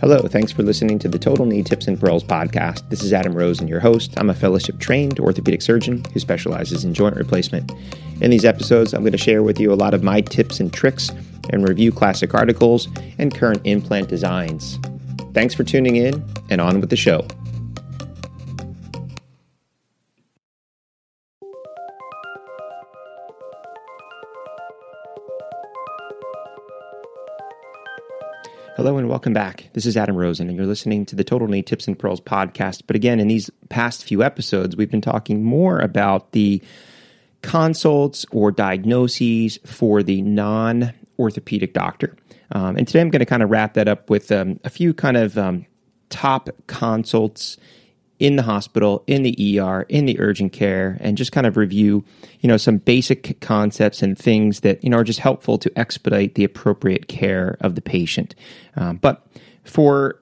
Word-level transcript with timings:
Hello, 0.00 0.20
thanks 0.20 0.52
for 0.52 0.62
listening 0.62 0.96
to 1.00 1.08
the 1.08 1.18
Total 1.18 1.44
Knee 1.44 1.64
Tips 1.64 1.88
and 1.88 1.98
Pearls 1.98 2.22
podcast. 2.22 2.88
This 2.88 3.02
is 3.02 3.12
Adam 3.12 3.34
Rosen, 3.34 3.66
your 3.66 3.80
host. 3.80 4.14
I'm 4.16 4.30
a 4.30 4.34
fellowship 4.34 4.78
trained 4.78 5.18
orthopedic 5.18 5.60
surgeon 5.60 6.04
who 6.12 6.20
specializes 6.20 6.84
in 6.84 6.94
joint 6.94 7.16
replacement. 7.16 7.72
In 8.20 8.30
these 8.30 8.44
episodes, 8.44 8.94
I'm 8.94 9.00
going 9.00 9.10
to 9.10 9.18
share 9.18 9.42
with 9.42 9.58
you 9.58 9.72
a 9.72 9.74
lot 9.74 9.94
of 9.94 10.04
my 10.04 10.20
tips 10.20 10.60
and 10.60 10.72
tricks 10.72 11.10
and 11.50 11.68
review 11.68 11.90
classic 11.90 12.32
articles 12.32 12.86
and 13.18 13.34
current 13.34 13.60
implant 13.64 14.08
designs. 14.08 14.78
Thanks 15.34 15.52
for 15.52 15.64
tuning 15.64 15.96
in 15.96 16.24
and 16.48 16.60
on 16.60 16.80
with 16.80 16.90
the 16.90 16.96
show. 16.96 17.26
Hello 28.78 28.96
and 28.96 29.08
welcome 29.08 29.32
back. 29.32 29.70
This 29.72 29.86
is 29.86 29.96
Adam 29.96 30.14
Rosen, 30.14 30.46
and 30.46 30.56
you're 30.56 30.64
listening 30.64 31.04
to 31.06 31.16
the 31.16 31.24
Total 31.24 31.48
Knee 31.48 31.62
Tips 31.62 31.88
and 31.88 31.98
Pearls 31.98 32.20
podcast. 32.20 32.82
But 32.86 32.94
again, 32.94 33.18
in 33.18 33.26
these 33.26 33.50
past 33.70 34.04
few 34.04 34.22
episodes, 34.22 34.76
we've 34.76 34.88
been 34.88 35.00
talking 35.00 35.42
more 35.42 35.80
about 35.80 36.30
the 36.30 36.62
consults 37.42 38.24
or 38.30 38.52
diagnoses 38.52 39.58
for 39.66 40.04
the 40.04 40.22
non 40.22 40.94
orthopedic 41.18 41.74
doctor. 41.74 42.14
Um, 42.52 42.76
and 42.76 42.86
today 42.86 43.00
I'm 43.00 43.10
going 43.10 43.18
to 43.18 43.26
kind 43.26 43.42
of 43.42 43.50
wrap 43.50 43.74
that 43.74 43.88
up 43.88 44.10
with 44.10 44.30
um, 44.30 44.60
a 44.62 44.70
few 44.70 44.94
kind 44.94 45.16
of 45.16 45.36
um, 45.36 45.66
top 46.08 46.48
consults 46.68 47.56
in 48.18 48.36
the 48.36 48.42
hospital, 48.42 49.04
in 49.06 49.22
the 49.22 49.60
ER, 49.60 49.82
in 49.88 50.06
the 50.06 50.18
urgent 50.20 50.52
care, 50.52 50.98
and 51.00 51.16
just 51.16 51.32
kind 51.32 51.46
of 51.46 51.56
review, 51.56 52.04
you 52.40 52.48
know, 52.48 52.56
some 52.56 52.78
basic 52.78 53.40
concepts 53.40 54.02
and 54.02 54.18
things 54.18 54.60
that 54.60 54.82
you 54.82 54.90
know 54.90 54.98
are 54.98 55.04
just 55.04 55.20
helpful 55.20 55.58
to 55.58 55.78
expedite 55.78 56.34
the 56.34 56.44
appropriate 56.44 57.08
care 57.08 57.56
of 57.60 57.74
the 57.74 57.80
patient. 57.80 58.34
Um, 58.76 58.96
but 58.96 59.26
for 59.64 60.20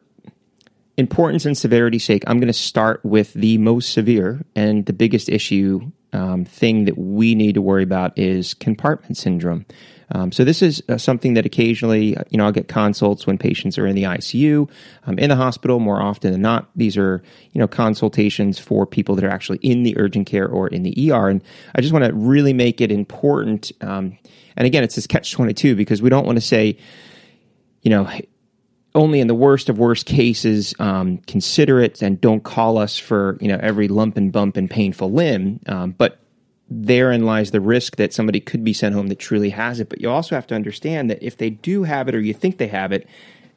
importance 0.97 1.45
and 1.45 1.57
severity 1.57 1.99
sake, 1.99 2.25
I'm 2.27 2.39
going 2.39 2.49
to 2.49 2.53
start 2.53 3.05
with 3.05 3.33
the 3.35 3.59
most 3.59 3.93
severe 3.93 4.45
and 4.55 4.87
the 4.87 4.93
biggest 4.93 5.29
issue 5.29 5.91
um, 6.17 6.45
thing 6.45 6.87
that 6.87 6.97
we 6.97 7.35
need 7.35 7.55
to 7.55 7.63
worry 7.63 7.83
about 7.83 8.19
is 8.19 8.55
compartment 8.55 9.17
syndrome. 9.17 9.67
Um, 10.13 10.31
so 10.31 10.45
this 10.45 10.63
is 10.63 10.83
uh, 10.89 10.99
something 10.99 11.35
that 11.35 11.45
occasionally, 11.45 12.17
uh, 12.17 12.23
you 12.31 12.39
know, 12.39 12.45
I'll 12.45 12.53
get 12.53 12.69
consults 12.69 13.27
when 13.27 13.39
patients 13.39 13.77
are 13.77 13.87
in 13.87 13.97
the 13.97 14.05
ICU, 14.05 14.71
um, 15.07 15.19
in 15.19 15.31
the 15.31 15.37
hospital. 15.37 15.81
More 15.81 16.01
often 16.01 16.33
than 16.33 16.43
not, 16.43 16.71
these 16.77 16.97
are 16.97 17.23
you 17.53 17.59
know 17.59 17.67
consultations 17.67 18.59
for 18.59 18.87
people 18.87 19.17
that 19.17 19.25
are 19.25 19.31
actually 19.31 19.59
in 19.59 19.83
the 19.83 19.99
urgent 19.99 20.27
care 20.29 20.49
or 20.49 20.69
in 20.69 20.85
the 20.85 21.13
ER. 21.13 21.29
And 21.29 21.43
I 21.75 21.81
just 21.81 21.93
want 21.93 22.05
to 22.05 22.13
really 22.13 22.53
make 22.53 22.81
it 22.81 22.93
important. 22.93 23.73
Um, 23.81 24.17
and 24.57 24.67
again, 24.67 24.85
it's 24.85 24.95
this 24.95 25.09
catch 25.09 25.33
twenty 25.33 25.55
two 25.55 25.75
because 25.75 26.01
we 26.01 26.09
don't 26.09 26.25
want 26.25 26.37
to 26.37 26.43
say, 26.43 26.79
you 27.83 27.91
know, 27.91 28.09
only 28.97 29.21
in 29.21 29.29
the 29.29 29.35
worst 29.35 29.69
of 29.69 29.79
worst 29.79 30.07
cases 30.07 30.75
um, 30.81 31.19
consider 31.19 31.79
it 31.81 32.03
and 32.03 32.21
don't 32.21 32.43
call 32.43 32.79
us 32.79 32.99
for 32.99 33.39
you 33.41 33.49
know 33.49 33.59
every 33.63 33.87
lump 33.87 34.17
and 34.17 34.33
bump 34.33 34.57
and 34.57 34.69
painful 34.69 35.13
limb. 35.13 35.61
Um, 35.67 35.93
but 35.93 36.19
therein 36.69 37.25
lies 37.25 37.53
the 37.53 37.61
risk 37.61 37.97
that 37.97 38.13
somebody 38.13 38.41
could 38.41 38.65
be 38.65 38.73
sent 38.73 38.95
home 38.95 39.07
that 39.07 39.21
truly 39.21 39.51
has 39.51 39.79
it. 39.79 39.89
But 39.89 40.01
you 40.01 40.11
also 40.11 40.35
have 40.35 40.47
to 40.49 40.55
understand 40.57 41.11
that 41.11 41.23
if 41.23 41.37
they 41.37 41.51
do 41.51 41.85
have 41.85 42.09
it 42.09 42.15
or 42.15 42.21
you 42.21 42.35
think 42.35 42.59
they 42.59 42.67
have 42.67 42.91
it, 42.91 43.07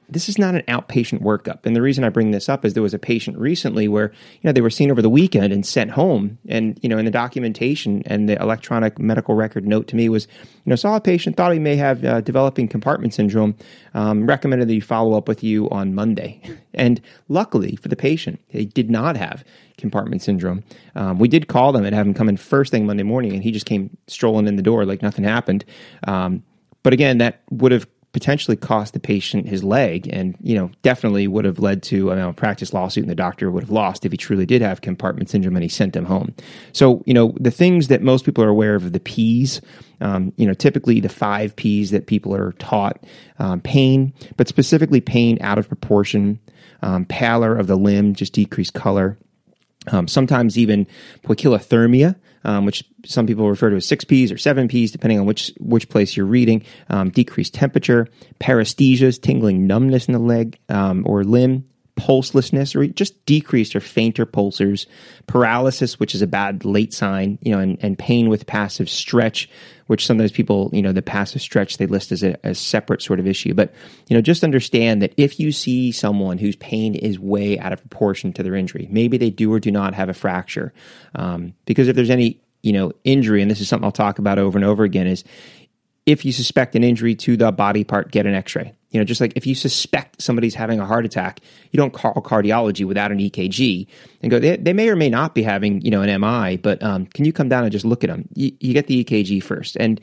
this 0.10 0.28
is 0.28 0.38
not 0.38 0.56
an 0.56 0.62
outpatient 0.68 1.22
workup. 1.22 1.66
And 1.66 1.76
the 1.76 1.82
reason 1.82 2.04
I 2.04 2.10
bring 2.10 2.32
this 2.32 2.50
up 2.50 2.66
is 2.66 2.74
there 2.74 2.84
was 2.84 2.94
a 2.94 3.00
patient 3.00 3.38
recently 3.38 3.88
where, 3.88 4.12
you 4.42 4.48
know, 4.48 4.52
they 4.52 4.62
were 4.62 4.70
seen 4.70 4.92
over 4.92 5.02
the 5.02 5.10
weekend 5.10 5.54
and 5.54 5.66
sent 5.66 5.92
home. 5.92 6.40
And, 6.48 6.80
you 6.82 6.90
know, 6.90 6.98
in 6.98 7.06
the 7.06 7.12
documentation 7.12 8.02
and 8.06 8.28
the 8.28 8.42
electronic 8.42 8.98
medical 8.98 9.36
record 9.36 9.68
note 9.68 9.88
to 9.90 9.96
me 9.96 10.10
was, 10.10 10.28
you 10.66 10.70
know, 10.70 10.76
saw 10.76 10.96
a 10.96 11.02
patient, 11.02 11.38
thought 11.38 11.54
he 11.54 11.60
may 11.60 11.76
have 11.76 12.04
uh, 12.04 12.22
developing 12.22 12.68
compartment 12.68 13.14
syndrome, 13.14 13.56
um, 13.94 14.26
recommended 14.26 14.68
that 14.68 14.74
he 14.74 14.80
follow 14.80 15.16
up 15.18 15.28
with 15.28 15.44
you 15.44 15.70
on 15.70 15.94
Monday. 15.94 16.42
And 16.74 17.02
luckily 17.28 17.76
for 17.76 17.88
the 17.88 17.96
patient, 17.96 18.40
he 18.48 18.66
did 18.66 18.90
not 18.90 19.16
have 19.16 19.44
compartment 19.78 20.22
syndrome. 20.22 20.64
Um, 20.96 21.20
we 21.20 21.28
did 21.28 21.48
call 21.48 21.72
them 21.72 21.86
and 21.86 21.96
have 21.96 22.06
him 22.06 22.14
come 22.14 22.30
in 22.30 22.38
first 22.38 22.72
thing 22.72 22.86
Monday 22.86 23.04
morning, 23.04 23.34
and 23.34 23.44
he 23.44 23.52
just 23.52 23.66
came 23.66 23.96
strolling 24.08 24.48
in 24.48 24.56
the 24.56 24.62
door 24.62 24.86
like 24.86 25.02
nothing 25.02 25.24
happened. 25.24 25.66
Um, 26.08 26.44
but 26.84 26.94
again, 26.94 27.18
that 27.19 27.42
would 27.50 27.72
have 27.72 27.88
potentially 28.12 28.58
cost 28.58 28.94
the 28.94 29.00
patient 29.00 29.47
his 29.47 29.64
leg 29.64 30.09
and 30.12 30.36
you 30.42 30.56
know 30.56 30.72
definitely 30.81 31.28
would 31.28 31.46
have 31.46 31.59
led 31.59 31.84
to 31.84 32.09
a 32.09 32.16
malpractice 32.16 32.74
lawsuit 32.74 33.03
and 33.03 33.12
the 33.12 33.16
doctor 33.16 33.52
would 33.52 33.64
have 33.64 33.70
lost 33.70 34.06
if 34.06 34.12
he 34.12 34.18
truly 34.18 34.46
did 34.46 34.62
have 34.62 34.81
compartment 34.81 35.30
syndrome 35.30 35.56
and 35.56 35.64
he 35.64 35.70
sent 35.70 35.96
him 35.96 36.06
home. 36.06 36.34
So 36.74 37.03
you 37.06 37.14
know 37.14 37.36
the 37.40 37.52
things 37.52 37.88
that 37.90 38.02
most 38.02 38.25
people 38.25 38.44
are 38.44 38.50
aware 38.50 38.75
of 38.75 38.92
the 38.92 39.00
p's 39.00 39.62
um, 40.02 40.34
you 40.38 40.48
know 40.48 40.53
typically 40.53 41.00
the 41.00 41.09
five 41.09 41.56
p's 41.56 41.92
that 41.92 42.08
people 42.08 42.36
are 42.36 42.53
taught 42.53 43.03
um, 43.38 43.62
pain 43.62 44.14
but 44.38 44.48
specifically 44.48 45.02
pain 45.02 45.38
out 45.42 45.59
of 45.59 45.68
proportion 45.68 46.40
um, 46.81 47.06
pallor 47.06 47.56
of 47.56 47.68
the 47.68 47.75
limb 47.75 48.16
just 48.16 48.34
decreased 48.34 48.74
color 48.74 49.18
um, 49.88 50.08
sometimes 50.08 50.58
even 50.58 50.88
poikilothermia, 51.24 52.16
um, 52.44 52.66
which 52.66 52.83
some 53.05 53.27
people 53.27 53.50
refer 53.50 53.69
to 53.69 53.75
as 53.75 53.85
six 53.85 54.03
P's 54.03 54.31
or 54.31 54.38
seven 54.38 54.67
P's, 54.67 54.91
depending 54.91 55.19
on 55.19 55.25
which 55.25 55.51
which 55.59 55.89
place 55.89 56.16
you're 56.16 56.25
reading. 56.25 56.63
Um, 56.89 57.09
decreased 57.09 57.53
temperature, 57.53 58.07
paresthesias, 58.39 59.22
tingling 59.22 59.67
numbness 59.67 60.07
in 60.07 60.13
the 60.13 60.19
leg 60.19 60.57
um, 60.69 61.03
or 61.07 61.23
limb, 61.23 61.66
pulselessness 62.00 62.76
or 62.76 62.88
just 62.88 63.26
decreased 63.26 63.76
or 63.76 63.80
fainter 63.80 64.26
pulsars, 64.26 64.88
paralysis, 65.28 66.00
which 66.00 66.16
is 66.16 66.22
a 66.22 66.28
bad 66.28 66.64
late 66.64 66.94
sign, 66.94 67.38
you 67.42 67.52
know, 67.52 67.60
and, 67.60 67.78
and 67.82 68.00
pain 68.00 68.30
with 68.30 68.48
passive 68.48 68.90
stretch, 68.90 69.50
which 69.88 70.06
sometimes 70.06 70.32
people, 70.32 70.70
you 70.72 70.82
know, 70.82 70.94
the 70.94 71.02
passive 71.02 71.42
stretch 71.42 71.78
they 71.78 71.86
list 71.86 72.12
as 72.12 72.24
a, 72.24 72.38
a 72.44 72.56
separate 72.56 73.02
sort 73.02 73.20
of 73.20 73.28
issue. 73.28 73.54
But, 73.54 73.74
you 74.08 74.16
know, 74.16 74.22
just 74.22 74.44
understand 74.44 75.02
that 75.02 75.14
if 75.18 75.40
you 75.40 75.52
see 75.52 75.92
someone 75.92 76.38
whose 76.38 76.56
pain 76.56 76.96
is 76.96 77.20
way 77.20 77.60
out 77.60 77.74
of 77.74 77.82
proportion 77.82 78.31
to 78.34 78.44
their 78.44 78.56
injury, 78.56 78.88
maybe 78.90 79.18
they 79.18 79.30
do 79.30 79.52
or 79.54 79.60
do 79.60 79.72
not 79.72 79.94
have 79.94 80.10
a 80.10 80.14
fracture. 80.14 80.74
Um, 81.16 81.54
because 81.66 81.88
if 81.88 81.96
there's 81.96 82.10
any, 82.10 82.40
you 82.64 82.74
know, 82.74 82.94
injury, 83.04 83.42
and 83.42 83.52
this 83.52 83.62
is 83.62 83.68
something 83.68 83.86
I'll 83.86 83.92
talk 83.92 84.20
about 84.20 84.40
over 84.40 84.58
and 84.58 84.66
over 84.66 84.84
again, 84.84 85.08
is 85.08 85.24
if 86.06 86.26
you 86.26 86.31
suspect 86.31 86.76
an 86.76 86.84
injury 86.84 87.16
to 87.16 87.38
the 87.38 87.52
body 87.52 87.84
part, 87.84 88.12
get 88.12 88.26
an 88.26 88.34
x 88.34 88.56
ray. 88.56 88.74
You 88.91 89.00
know, 89.00 89.03
just 89.03 89.22
like 89.22 89.33
if 89.35 89.45
you 89.45 89.55
suspect 89.55 90.22
somebody's 90.22 90.55
having 90.55 90.79
a 90.79 90.85
heart 90.85 91.05
attack, 91.05 91.41
you 91.72 91.77
don't 91.77 91.94
call 91.94 92.13
cardiology 92.16 92.85
without 92.85 93.11
an 93.11 93.19
EKG 93.19 93.88
and 94.22 94.31
go, 94.31 94.39
they, 94.39 94.57
they 94.57 94.73
may 94.73 94.89
or 94.89 94.95
may 94.95 95.09
not 95.09 95.35
be 95.35 95.44
having, 95.44 95.81
you 95.81 95.91
know, 95.91 96.01
an 96.01 96.22
MI, 96.22 96.57
but 96.57 96.81
um, 96.81 97.05
can 97.05 97.25
you 97.25 97.33
come 97.33 97.50
down 97.50 97.63
and 97.63 97.72
just 97.72 97.85
look 97.85 98.03
at 98.03 98.09
them? 98.09 98.27
You, 98.33 98.51
you 98.59 98.73
get 98.73 98.88
the 98.88 99.03
EKG 99.03 99.44
first. 99.44 99.77
And, 99.77 100.01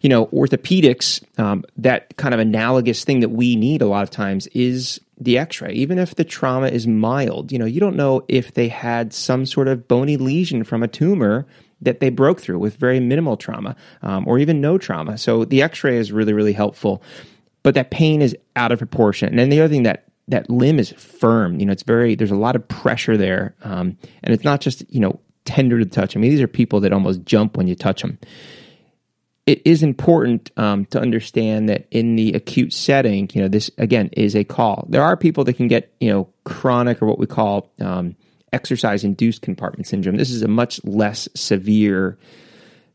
you 0.00 0.08
know, 0.08 0.26
orthopedics, 0.26 1.22
um, 1.38 1.64
that 1.76 2.16
kind 2.16 2.32
of 2.32 2.40
analogous 2.40 3.04
thing 3.04 3.20
that 3.20 3.30
we 3.30 3.56
need 3.56 3.82
a 3.82 3.86
lot 3.86 4.02
of 4.02 4.10
times 4.10 4.46
is 4.48 5.00
the 5.18 5.38
x-ray 5.38 5.72
even 5.72 5.98
if 5.98 6.14
the 6.16 6.24
trauma 6.24 6.66
is 6.66 6.86
mild 6.86 7.50
you 7.50 7.58
know 7.58 7.64
you 7.64 7.80
don't 7.80 7.96
know 7.96 8.22
if 8.28 8.52
they 8.52 8.68
had 8.68 9.14
some 9.14 9.46
sort 9.46 9.66
of 9.66 9.88
bony 9.88 10.18
lesion 10.18 10.62
from 10.62 10.82
a 10.82 10.88
tumor 10.88 11.46
that 11.80 12.00
they 12.00 12.10
broke 12.10 12.40
through 12.40 12.58
with 12.58 12.76
very 12.76 13.00
minimal 13.00 13.36
trauma 13.36 13.76
um, 14.02 14.26
or 14.26 14.38
even 14.38 14.60
no 14.60 14.78
trauma. 14.78 15.18
So 15.18 15.44
the 15.44 15.62
X-ray 15.62 15.96
is 15.96 16.12
really 16.12 16.32
really 16.32 16.52
helpful, 16.52 17.02
but 17.66 17.74
that 17.74 17.90
pain 17.90 18.22
is 18.22 18.36
out 18.54 18.70
of 18.70 18.78
proportion. 18.78 19.28
And 19.28 19.40
then 19.40 19.48
the 19.48 19.60
other 19.60 19.68
thing 19.68 19.82
that 19.82 20.04
that 20.28 20.48
limb 20.48 20.78
is 20.78 20.92
firm. 20.92 21.58
You 21.58 21.66
know, 21.66 21.72
it's 21.72 21.82
very 21.82 22.14
there's 22.14 22.30
a 22.30 22.36
lot 22.36 22.54
of 22.54 22.68
pressure 22.68 23.16
there, 23.16 23.56
um, 23.62 23.98
and 24.22 24.32
it's 24.32 24.44
not 24.44 24.60
just 24.60 24.88
you 24.88 25.00
know 25.00 25.18
tender 25.44 25.76
to 25.80 25.84
touch. 25.84 26.16
I 26.16 26.20
mean, 26.20 26.30
these 26.30 26.40
are 26.40 26.46
people 26.46 26.78
that 26.82 26.92
almost 26.92 27.24
jump 27.24 27.56
when 27.56 27.66
you 27.66 27.74
touch 27.74 28.02
them. 28.02 28.20
It 29.46 29.62
is 29.64 29.82
important 29.82 30.52
um, 30.56 30.84
to 30.86 31.00
understand 31.00 31.68
that 31.68 31.88
in 31.90 32.14
the 32.14 32.34
acute 32.34 32.72
setting, 32.72 33.28
you 33.34 33.42
know, 33.42 33.48
this 33.48 33.68
again 33.78 34.10
is 34.12 34.36
a 34.36 34.44
call. 34.44 34.86
There 34.88 35.02
are 35.02 35.16
people 35.16 35.42
that 35.42 35.54
can 35.54 35.66
get 35.66 35.92
you 35.98 36.12
know 36.12 36.28
chronic 36.44 37.02
or 37.02 37.06
what 37.06 37.18
we 37.18 37.26
call 37.26 37.72
um, 37.80 38.14
exercise 38.52 39.02
induced 39.02 39.42
compartment 39.42 39.88
syndrome. 39.88 40.18
This 40.18 40.30
is 40.30 40.42
a 40.42 40.48
much 40.48 40.80
less 40.84 41.28
severe 41.34 42.16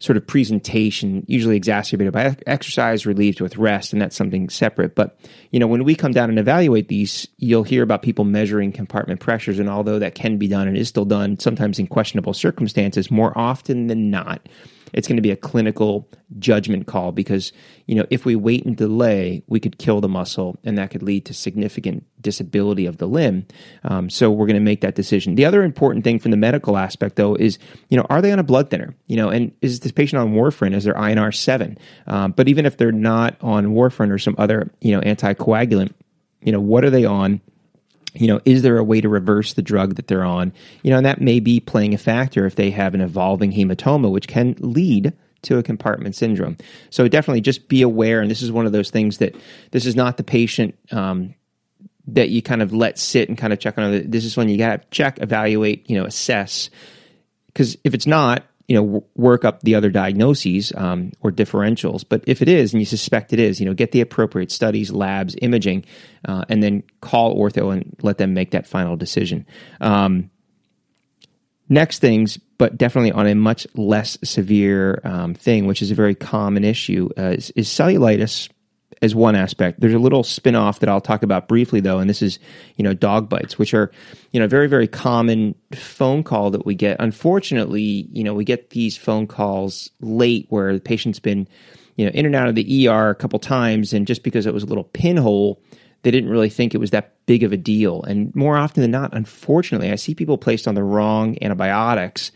sort 0.02 0.18
of 0.18 0.26
presentation, 0.26 1.24
usually 1.28 1.56
exacerbated 1.56 2.12
by 2.12 2.36
exercise, 2.48 3.06
relieved 3.06 3.40
with 3.40 3.56
rest, 3.56 3.94
and 3.94 4.02
that's 4.02 4.16
something 4.16 4.50
separate. 4.50 4.96
But 4.96 5.16
you 5.52 5.60
know, 5.60 5.68
when 5.68 5.84
we 5.84 5.94
come 5.94 6.12
down 6.12 6.30
and 6.30 6.40
evaluate 6.40 6.88
these, 6.88 7.28
you'll 7.38 7.64
hear 7.64 7.84
about 7.84 8.02
people 8.02 8.26
measuring 8.26 8.72
compartment 8.72 9.20
pressures, 9.20 9.60
and 9.60 9.70
although 9.70 10.00
that 10.00 10.16
can 10.16 10.38
be 10.38 10.48
done 10.48 10.68
and 10.68 10.76
is 10.76 10.90
still 10.90 11.06
done, 11.06 11.38
sometimes 11.38 11.78
in 11.78 11.86
questionable 11.86 12.34
circumstances, 12.34 13.12
more 13.12 13.38
often 13.38 13.88
than 13.88 14.10
not, 14.10 14.50
it's 14.94 15.08
going 15.08 15.18
to 15.18 15.22
be 15.22 15.32
a 15.32 15.36
clinical 15.36 16.10
judgment 16.40 16.88
call 16.88 17.12
because 17.12 17.52
you 17.88 17.96
know 17.96 18.06
if 18.10 18.26
we 18.26 18.36
wait 18.36 18.66
and 18.66 18.78
delay 18.78 19.44
we 19.48 19.60
could 19.60 19.78
kill 19.78 20.02
the 20.02 20.08
muscle 20.08 20.58
and 20.64 20.78
that 20.78 20.92
could 20.92 21.04
lead 21.04 21.26
to 21.26 21.34
significant 21.34 22.06
disability 22.22 22.86
of 22.86 22.98
the 22.98 23.08
limb. 23.08 23.46
Um, 23.84 24.10
so 24.10 24.30
we're 24.30 24.46
going 24.46 24.56
to 24.56 24.62
make 24.62 24.82
that 24.82 24.96
decision. 24.96 25.36
The 25.36 25.46
other 25.46 25.64
important 25.64 26.04
thing 26.04 26.20
from 26.20 26.32
the 26.32 26.38
medical 26.38 26.78
aspect 26.78 27.16
though 27.16 27.36
is 27.36 27.58
you 27.90 27.98
know 27.98 28.06
are 28.10 28.22
they 28.22 28.32
on 28.32 28.40
a 28.40 28.44
blood 28.44 28.70
thinner? 28.70 28.96
You 29.08 29.18
know 29.18 29.30
and 29.30 29.52
is 29.62 29.80
this 29.82 29.92
patient 29.92 30.22
on 30.22 30.34
warfarin? 30.34 30.76
Is 30.76 30.84
their 30.84 30.94
inr 30.96 31.36
7 31.36 31.78
um, 32.08 32.32
but 32.32 32.48
even 32.48 32.66
if 32.66 32.78
they're 32.78 32.92
not 32.92 33.36
on 33.42 33.68
warfarin 33.68 34.12
or 34.12 34.18
some 34.18 34.36
other 34.38 34.72
you 34.82 34.92
know 34.92 35.02
anticoagulant 35.02 35.94
you 36.42 36.52
know 36.52 36.60
what 36.60 36.84
are 36.84 36.90
they 36.90 37.06
on 37.06 37.42
you 38.14 38.28
know, 38.28 38.42
is 38.46 38.62
there 38.62 38.78
a 38.78 38.84
way 38.84 39.02
to 39.02 39.10
reverse 39.10 39.54
the 39.54 39.62
drug 39.62 39.96
that 39.96 40.08
they're 40.08 40.24
on? 40.24 40.54
You 40.84 40.92
know, 40.92 40.98
and 40.98 41.06
that 41.06 41.22
may 41.22 41.40
be 41.40 41.60
playing 41.60 41.94
a 41.94 41.98
factor 41.98 42.46
if 42.46 42.56
they 42.56 42.72
have 42.72 42.94
an 42.94 43.02
evolving 43.02 43.52
hematoma, 43.52 44.12
which 44.12 44.28
can 44.28 44.56
lead 44.60 45.14
to 45.44 45.58
a 45.58 45.64
compartment 45.64 46.16
syndrome. 46.16 46.58
So 46.90 47.08
definitely 47.08 47.42
just 47.42 47.68
be 47.68 47.82
aware. 47.82 48.22
And 48.22 48.30
this 48.30 48.42
is 48.42 48.52
one 48.52 48.66
of 48.66 48.72
those 48.72 48.92
things 48.92 49.20
that 49.20 49.36
this 49.72 49.86
is 49.86 49.96
not 49.96 50.18
the 50.18 50.24
patient 50.24 50.78
um, 50.92 51.34
that 52.08 52.30
you 52.30 52.42
kind 52.42 52.62
of 52.62 52.74
let 52.74 53.00
sit 53.00 53.30
and 53.30 53.38
kind 53.38 53.54
of 53.54 53.60
check 53.60 53.78
on. 53.78 54.10
This 54.10 54.26
is 54.26 54.38
when 54.38 54.50
you 54.50 54.58
got 54.58 54.82
to 54.82 54.88
check, 54.90 55.20
evaluate, 55.22 55.90
you 55.90 55.98
know, 55.98 56.06
assess. 56.06 56.70
Because 57.48 57.78
if 57.84 57.94
it's 57.94 58.08
not, 58.08 58.44
you 58.72 58.78
know, 58.78 59.06
work 59.16 59.44
up 59.44 59.64
the 59.64 59.76
other 59.76 59.90
diagnoses 59.90 60.72
um, 60.78 61.12
or 61.20 61.30
differentials. 61.30 62.06
But 62.08 62.24
if 62.26 62.42
it 62.42 62.48
is, 62.48 62.72
and 62.72 62.82
you 62.82 62.86
suspect 62.86 63.34
it 63.34 63.40
is, 63.40 63.60
you 63.60 63.66
know, 63.66 63.74
get 63.74 63.92
the 63.92 64.00
appropriate 64.00 64.50
studies, 64.50 64.94
labs, 64.94 65.36
imaging, 65.42 65.84
uh, 66.26 66.46
and 66.48 66.64
then 66.64 66.82
call 67.02 67.38
ortho 67.38 67.74
and 67.74 67.94
let 68.02 68.18
them 68.18 68.34
make 68.34 68.52
that 68.52 68.66
final 68.66 68.96
decision. 68.96 69.46
Um, 69.82 70.32
next 71.68 72.00
things, 72.00 72.38
but 72.38 72.78
definitely 72.78 73.12
on 73.12 73.28
a 73.28 73.36
much 73.36 73.68
less 73.76 74.18
severe 74.24 75.02
um, 75.04 75.34
thing, 75.34 75.66
which 75.66 75.82
is 75.82 75.92
a 75.92 75.96
very 75.96 76.16
common 76.16 76.64
issue, 76.64 77.10
uh, 77.18 77.32
is, 77.32 77.52
is 77.58 77.68
cellulitis 77.68 78.48
as 79.02 79.16
one 79.16 79.36
aspect. 79.36 79.80
There's 79.80 79.94
a 79.94 80.00
little 80.00 80.24
spin-off 80.24 80.80
that 80.80 80.90
I'll 80.90 81.02
talk 81.02 81.24
about 81.24 81.48
briefly 81.48 81.80
though, 81.80 82.00
and 82.00 82.10
this 82.10 82.22
is, 82.22 82.38
you 82.76 82.84
know, 82.84 82.94
dog 82.94 83.30
bites, 83.30 83.58
which 83.58 83.74
are, 83.74 83.92
you 84.32 84.40
know, 84.40 84.48
very, 84.48 84.68
very 84.68 84.88
common 84.88 85.56
phone 85.74 86.24
call 86.24 86.52
that 86.52 86.66
we 86.66 86.76
get. 86.76 86.98
Unfortunately, 87.00 88.08
you 88.12 88.24
know, 88.24 88.34
we 88.34 88.46
get 88.46 88.70
these 88.70 88.96
phone 88.96 89.26
calls 89.26 89.90
late 90.02 90.46
where 90.50 90.74
the 90.74 90.80
patient's 90.80 91.20
been, 91.20 91.48
you 91.96 92.06
know, 92.06 92.12
in 92.12 92.26
and 92.26 92.36
out 92.36 92.48
of 92.48 92.56
the 92.56 92.88
ER 92.88 93.10
a 93.10 93.16
couple 93.16 93.40
times, 93.40 93.92
and 93.92 94.06
just 94.06 94.24
because 94.24 94.46
it 94.46 94.54
was 94.54 94.64
a 94.64 94.68
little 94.68 94.84
pinhole, 94.84 95.60
they 96.04 96.12
didn't 96.12 96.30
really 96.30 96.50
think 96.50 96.74
it 96.74 96.80
was 96.80 96.92
that 96.92 97.14
big 97.26 97.44
of 97.44 97.52
a 97.52 97.58
deal. 97.58 98.04
And 98.04 98.34
more 98.36 98.58
often 98.58 98.82
than 98.82 98.92
not, 98.92 99.16
unfortunately, 99.16 99.92
I 99.92 99.96
see 99.96 100.14
people 100.14 100.38
placed 100.38 100.68
on 100.68 100.76
the 100.76 100.84
wrong 100.84 101.38
antibiotics. 101.42 102.32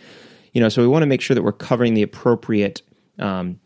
You 0.54 0.62
know, 0.62 0.70
so 0.70 0.82
we 0.82 0.88
want 0.88 1.04
to 1.04 1.08
make 1.08 1.22
sure 1.22 1.36
that 1.36 1.44
we're 1.44 1.52
covering 1.52 1.96
the 1.96 2.04
appropriate 2.04 2.82
um, 3.20 3.60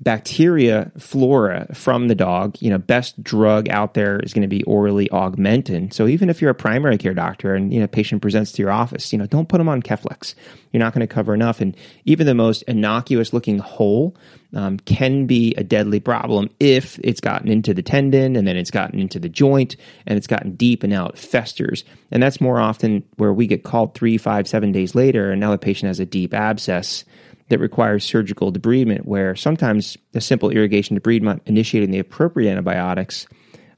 bacteria 0.00 0.90
flora 0.98 1.66
from 1.74 2.08
the 2.08 2.14
dog, 2.14 2.56
you 2.60 2.70
know, 2.70 2.78
best 2.78 3.22
drug 3.22 3.68
out 3.68 3.92
there 3.92 4.18
is 4.20 4.32
going 4.32 4.42
to 4.42 4.48
be 4.48 4.62
orally 4.64 5.08
augmentin. 5.10 5.92
So 5.92 6.06
even 6.06 6.30
if 6.30 6.40
you're 6.40 6.50
a 6.50 6.54
primary 6.54 6.96
care 6.96 7.12
doctor 7.12 7.54
and, 7.54 7.72
you 7.72 7.80
know, 7.80 7.86
patient 7.86 8.22
presents 8.22 8.52
to 8.52 8.62
your 8.62 8.70
office, 8.70 9.12
you 9.12 9.18
know, 9.18 9.26
don't 9.26 9.48
put 9.48 9.58
them 9.58 9.68
on 9.68 9.82
Keflex. 9.82 10.34
You're 10.72 10.80
not 10.80 10.94
going 10.94 11.06
to 11.06 11.12
cover 11.12 11.34
enough. 11.34 11.60
And 11.60 11.76
even 12.06 12.26
the 12.26 12.34
most 12.34 12.62
innocuous 12.62 13.34
looking 13.34 13.58
hole 13.58 14.16
um, 14.54 14.78
can 14.78 15.26
be 15.26 15.54
a 15.56 15.64
deadly 15.64 16.00
problem 16.00 16.48
if 16.58 16.98
it's 17.00 17.20
gotten 17.20 17.48
into 17.48 17.74
the 17.74 17.82
tendon 17.82 18.36
and 18.36 18.48
then 18.48 18.56
it's 18.56 18.70
gotten 18.70 18.98
into 18.98 19.18
the 19.18 19.28
joint 19.28 19.76
and 20.06 20.16
it's 20.16 20.26
gotten 20.26 20.54
deep 20.56 20.82
and 20.82 20.92
now 20.92 21.08
it 21.08 21.18
festers. 21.18 21.84
And 22.10 22.22
that's 22.22 22.40
more 22.40 22.58
often 22.58 23.04
where 23.16 23.34
we 23.34 23.46
get 23.46 23.64
called 23.64 23.94
three, 23.94 24.16
five, 24.16 24.48
seven 24.48 24.72
days 24.72 24.94
later 24.94 25.30
and 25.30 25.40
now 25.40 25.50
the 25.50 25.58
patient 25.58 25.88
has 25.88 26.00
a 26.00 26.06
deep 26.06 26.32
abscess 26.32 27.04
that 27.50 27.58
requires 27.58 28.04
surgical 28.04 28.52
debridement, 28.52 29.04
where 29.04 29.36
sometimes 29.36 29.96
a 30.14 30.20
simple 30.20 30.50
irrigation 30.50 30.98
debridement 30.98 31.40
initiating 31.46 31.90
the 31.90 31.98
appropriate 31.98 32.50
antibiotics 32.50 33.26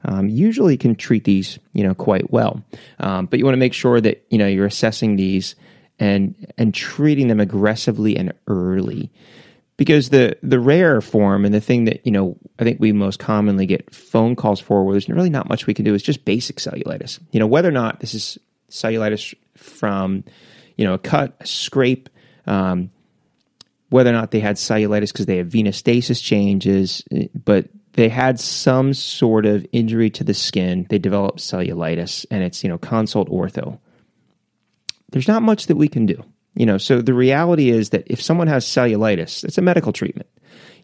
um, 0.05 0.29
usually 0.29 0.77
can 0.77 0.95
treat 0.95 1.23
these, 1.23 1.59
you 1.73 1.83
know, 1.83 1.93
quite 1.93 2.31
well. 2.31 2.63
Um, 2.99 3.25
but 3.25 3.39
you 3.39 3.45
want 3.45 3.53
to 3.55 3.59
make 3.59 3.73
sure 3.73 4.01
that 4.01 4.25
you 4.29 4.37
know 4.37 4.47
you're 4.47 4.65
assessing 4.65 5.15
these 5.15 5.55
and 5.99 6.35
and 6.57 6.73
treating 6.73 7.27
them 7.27 7.39
aggressively 7.39 8.15
and 8.15 8.33
early, 8.47 9.11
because 9.77 10.09
the 10.09 10.37
the 10.43 10.59
rare 10.59 11.01
form 11.01 11.45
and 11.45 11.53
the 11.53 11.61
thing 11.61 11.85
that 11.85 12.05
you 12.05 12.11
know 12.11 12.37
I 12.59 12.63
think 12.63 12.79
we 12.79 12.91
most 12.91 13.19
commonly 13.19 13.65
get 13.65 13.93
phone 13.93 14.35
calls 14.35 14.59
for, 14.59 14.83
where 14.83 14.93
there's 14.93 15.09
really 15.09 15.29
not 15.29 15.49
much 15.49 15.67
we 15.67 15.73
can 15.73 15.85
do, 15.85 15.93
is 15.93 16.03
just 16.03 16.25
basic 16.25 16.57
cellulitis. 16.57 17.19
You 17.31 17.39
know, 17.39 17.47
whether 17.47 17.69
or 17.69 17.73
not 17.73 17.99
this 17.99 18.13
is 18.13 18.37
cellulitis 18.69 19.33
from 19.55 20.23
you 20.77 20.85
know 20.85 20.93
a 20.95 20.99
cut, 20.99 21.35
a 21.39 21.47
scrape. 21.47 22.09
Um, 22.45 22.91
whether 23.93 24.09
or 24.09 24.13
not 24.13 24.31
they 24.31 24.39
had 24.39 24.55
cellulitis 24.55 25.13
because 25.13 25.27
they 25.27 25.37
have 25.37 25.45
venous 25.45 25.77
stasis 25.77 26.19
changes, 26.19 27.03
but 27.45 27.67
they 27.93 28.09
had 28.09 28.39
some 28.39 28.91
sort 28.91 29.45
of 29.45 29.63
injury 29.71 30.09
to 30.09 30.23
the 30.23 30.33
skin. 30.33 30.87
They 30.89 30.97
developed 30.97 31.37
cellulitis, 31.37 32.25
and 32.31 32.41
it's 32.41 32.63
you 32.63 32.69
know 32.69 32.79
consult 32.79 33.29
ortho. 33.29 33.77
There's 35.11 35.27
not 35.27 35.43
much 35.43 35.67
that 35.67 35.75
we 35.75 35.87
can 35.87 36.07
do, 36.07 36.23
you 36.55 36.65
know. 36.65 36.79
So 36.79 37.03
the 37.03 37.13
reality 37.13 37.69
is 37.69 37.91
that 37.91 38.05
if 38.07 38.19
someone 38.19 38.47
has 38.47 38.65
cellulitis, 38.65 39.43
it's 39.43 39.59
a 39.59 39.61
medical 39.61 39.93
treatment. 39.93 40.27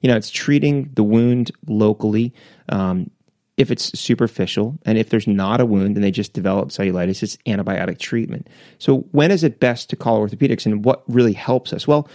You 0.02 0.10
know, 0.10 0.16
it's 0.16 0.30
treating 0.30 0.92
the 0.94 1.04
wound 1.04 1.52
locally. 1.66 2.36
Um, 2.70 3.10
if 3.58 3.72
it's 3.72 4.00
superficial, 4.00 4.78
and 4.86 5.00
if 5.00 5.10
there's 5.10 5.28
not 5.28 5.60
a 5.60 5.66
wound 5.66 5.98
and 5.98 6.04
they 6.04 6.12
just 6.12 6.32
develop 6.34 6.70
cellulitis, 6.70 7.24
it's 7.24 7.38
antibiotic 7.48 7.98
treatment. 7.98 8.48
So 8.78 9.00
when 9.12 9.32
is 9.32 9.44
it 9.44 9.60
best 9.60 9.90
to 9.90 9.96
call 9.96 10.22
orthopedics, 10.22 10.68
and 10.68 10.86
what 10.86 11.04
really 11.08 11.34
helps 11.34 11.74
us? 11.74 11.88
Well 11.88 12.08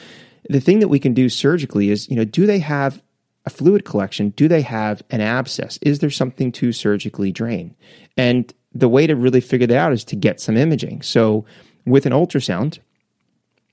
the 0.49 0.61
thing 0.61 0.81
that 0.81 0.88
we 0.88 0.99
can 0.99 1.14
do 1.14 1.29
surgically 1.29 1.91
is, 1.91 2.08
you 2.08 2.17
know, 2.17 2.25
do 2.25 2.46
they 2.46 2.58
have 2.58 3.02
a 3.46 3.50
fluid 3.50 3.85
collection? 3.85 4.31
Do 4.31 4.49
they 4.49 4.62
have 4.62 5.02
an 5.11 5.20
abscess? 5.20 5.79
Is 5.82 5.99
there 5.99 6.11
something 6.11 6.52
to 6.52 6.73
surgically 6.73 7.32
drain? 7.32 7.75
And 8.17 8.52
the 8.73 8.88
way 8.88 9.06
to 9.06 9.14
really 9.14 9.41
figure 9.41 9.67
that 9.67 9.76
out 9.76 9.93
is 9.93 10.05
to 10.05 10.17
get 10.17 10.41
some 10.41 10.56
imaging. 10.56 11.02
So 11.02 11.44
with 11.87 12.06
an 12.06 12.12
ultrasound, 12.12 12.79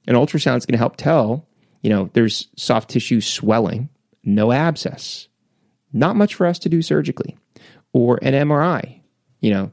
an 0.07 0.15
ultrasound 0.15 0.57
is 0.57 0.65
going 0.65 0.73
to 0.73 0.77
help 0.77 0.97
tell, 0.97 1.47
you 1.81 1.89
know, 1.89 2.09
there's 2.13 2.47
soft 2.55 2.89
tissue 2.89 3.21
swelling, 3.21 3.89
no 4.23 4.51
abscess. 4.51 5.27
Not 5.93 6.15
much 6.15 6.35
for 6.35 6.45
us 6.45 6.59
to 6.59 6.69
do 6.69 6.81
surgically. 6.81 7.37
Or 7.93 8.19
an 8.21 8.33
MRI, 8.33 9.01
you 9.41 9.51
know, 9.51 9.71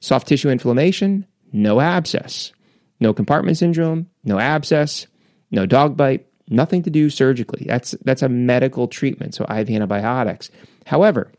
soft 0.00 0.26
tissue 0.26 0.48
inflammation, 0.48 1.26
no 1.52 1.80
abscess. 1.80 2.52
No 3.00 3.14
compartment 3.14 3.56
syndrome, 3.56 4.08
no 4.24 4.38
abscess, 4.38 5.06
no 5.50 5.64
dog 5.64 5.96
bite, 5.96 6.26
Nothing 6.50 6.82
to 6.82 6.90
do 6.90 7.08
surgically. 7.08 7.64
That's 7.66 7.92
that's 8.04 8.22
a 8.22 8.28
medical 8.28 8.88
treatment, 8.88 9.34
so 9.34 9.44
IV 9.44 9.70
antibiotics. 9.70 10.50
However, 10.84 11.30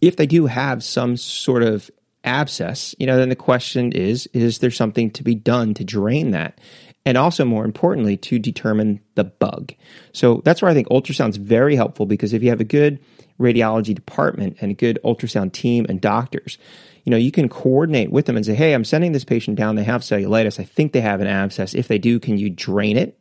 if 0.00 0.16
they 0.16 0.26
do 0.26 0.46
have 0.46 0.84
some 0.84 1.16
sort 1.16 1.64
of 1.64 1.90
abscess, 2.22 2.94
you 2.98 3.06
know, 3.06 3.16
then 3.16 3.28
the 3.28 3.36
question 3.36 3.92
is 3.92 4.26
is 4.32 4.58
there 4.58 4.70
something 4.70 5.10
to 5.12 5.24
be 5.24 5.34
done 5.34 5.74
to 5.74 5.84
drain 5.84 6.30
that? 6.30 6.60
And 7.04 7.16
also 7.16 7.44
more 7.44 7.64
importantly 7.64 8.16
to 8.18 8.38
determine 8.38 9.00
the 9.14 9.24
bug. 9.24 9.72
So 10.12 10.42
that's 10.44 10.62
where 10.62 10.70
I 10.70 10.74
think 10.74 10.88
ultrasound 10.88 11.30
is 11.30 11.36
very 11.36 11.76
helpful 11.76 12.06
because 12.06 12.32
if 12.32 12.42
you 12.42 12.50
have 12.50 12.60
a 12.60 12.64
good 12.64 12.98
radiology 13.38 13.94
department 13.94 14.56
and 14.60 14.72
a 14.72 14.74
good 14.74 14.98
ultrasound 15.04 15.52
team 15.52 15.86
and 15.88 16.00
doctors, 16.00 16.58
you 17.04 17.10
know, 17.10 17.16
you 17.16 17.30
can 17.30 17.48
coordinate 17.48 18.10
with 18.10 18.26
them 18.26 18.36
and 18.36 18.44
say, 18.44 18.54
"Hey, 18.54 18.74
I'm 18.74 18.84
sending 18.84 19.12
this 19.12 19.24
patient 19.24 19.56
down. 19.56 19.76
They 19.76 19.84
have 19.84 20.02
cellulitis. 20.02 20.58
I 20.58 20.64
think 20.64 20.92
they 20.92 21.00
have 21.00 21.20
an 21.20 21.28
abscess. 21.28 21.74
If 21.74 21.86
they 21.86 21.98
do, 21.98 22.18
can 22.18 22.38
you 22.38 22.50
drain 22.50 22.96
it?" 22.96 23.16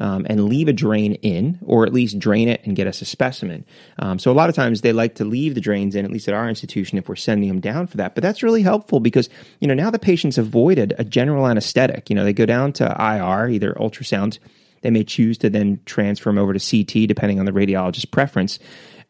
Um, 0.00 0.26
and 0.28 0.48
leave 0.48 0.68
a 0.68 0.72
drain 0.72 1.14
in, 1.14 1.58
or 1.64 1.84
at 1.84 1.92
least 1.92 2.18
drain 2.18 2.48
it 2.48 2.60
and 2.64 2.76
get 2.76 2.86
us 2.86 3.02
a 3.02 3.04
specimen. 3.04 3.64
Um, 3.98 4.18
so 4.18 4.30
a 4.30 4.34
lot 4.34 4.48
of 4.48 4.54
times 4.54 4.80
they 4.80 4.92
like 4.92 5.14
to 5.16 5.24
leave 5.24 5.54
the 5.54 5.60
drains 5.60 5.94
in, 5.94 6.04
at 6.04 6.10
least 6.10 6.28
at 6.28 6.34
our 6.34 6.48
institution, 6.48 6.98
if 6.98 7.08
we're 7.08 7.16
sending 7.16 7.48
them 7.48 7.60
down 7.60 7.86
for 7.86 7.96
that. 7.96 8.14
But 8.14 8.22
that's 8.22 8.42
really 8.42 8.62
helpful 8.62 9.00
because 9.00 9.28
you 9.60 9.68
know 9.68 9.74
now 9.74 9.90
the 9.90 9.98
patient's 9.98 10.38
avoided 10.38 10.94
a 10.98 11.04
general 11.04 11.46
anesthetic. 11.46 12.10
You 12.10 12.16
know 12.16 12.24
they 12.24 12.32
go 12.32 12.46
down 12.46 12.72
to 12.74 12.84
IR, 12.84 13.48
either 13.48 13.74
ultrasound. 13.74 14.38
They 14.82 14.90
may 14.90 15.02
choose 15.02 15.38
to 15.38 15.50
then 15.50 15.80
transfer 15.86 16.28
them 16.28 16.38
over 16.38 16.54
to 16.54 16.60
CT, 16.60 17.08
depending 17.08 17.40
on 17.40 17.46
the 17.46 17.52
radiologist's 17.52 18.04
preference. 18.04 18.58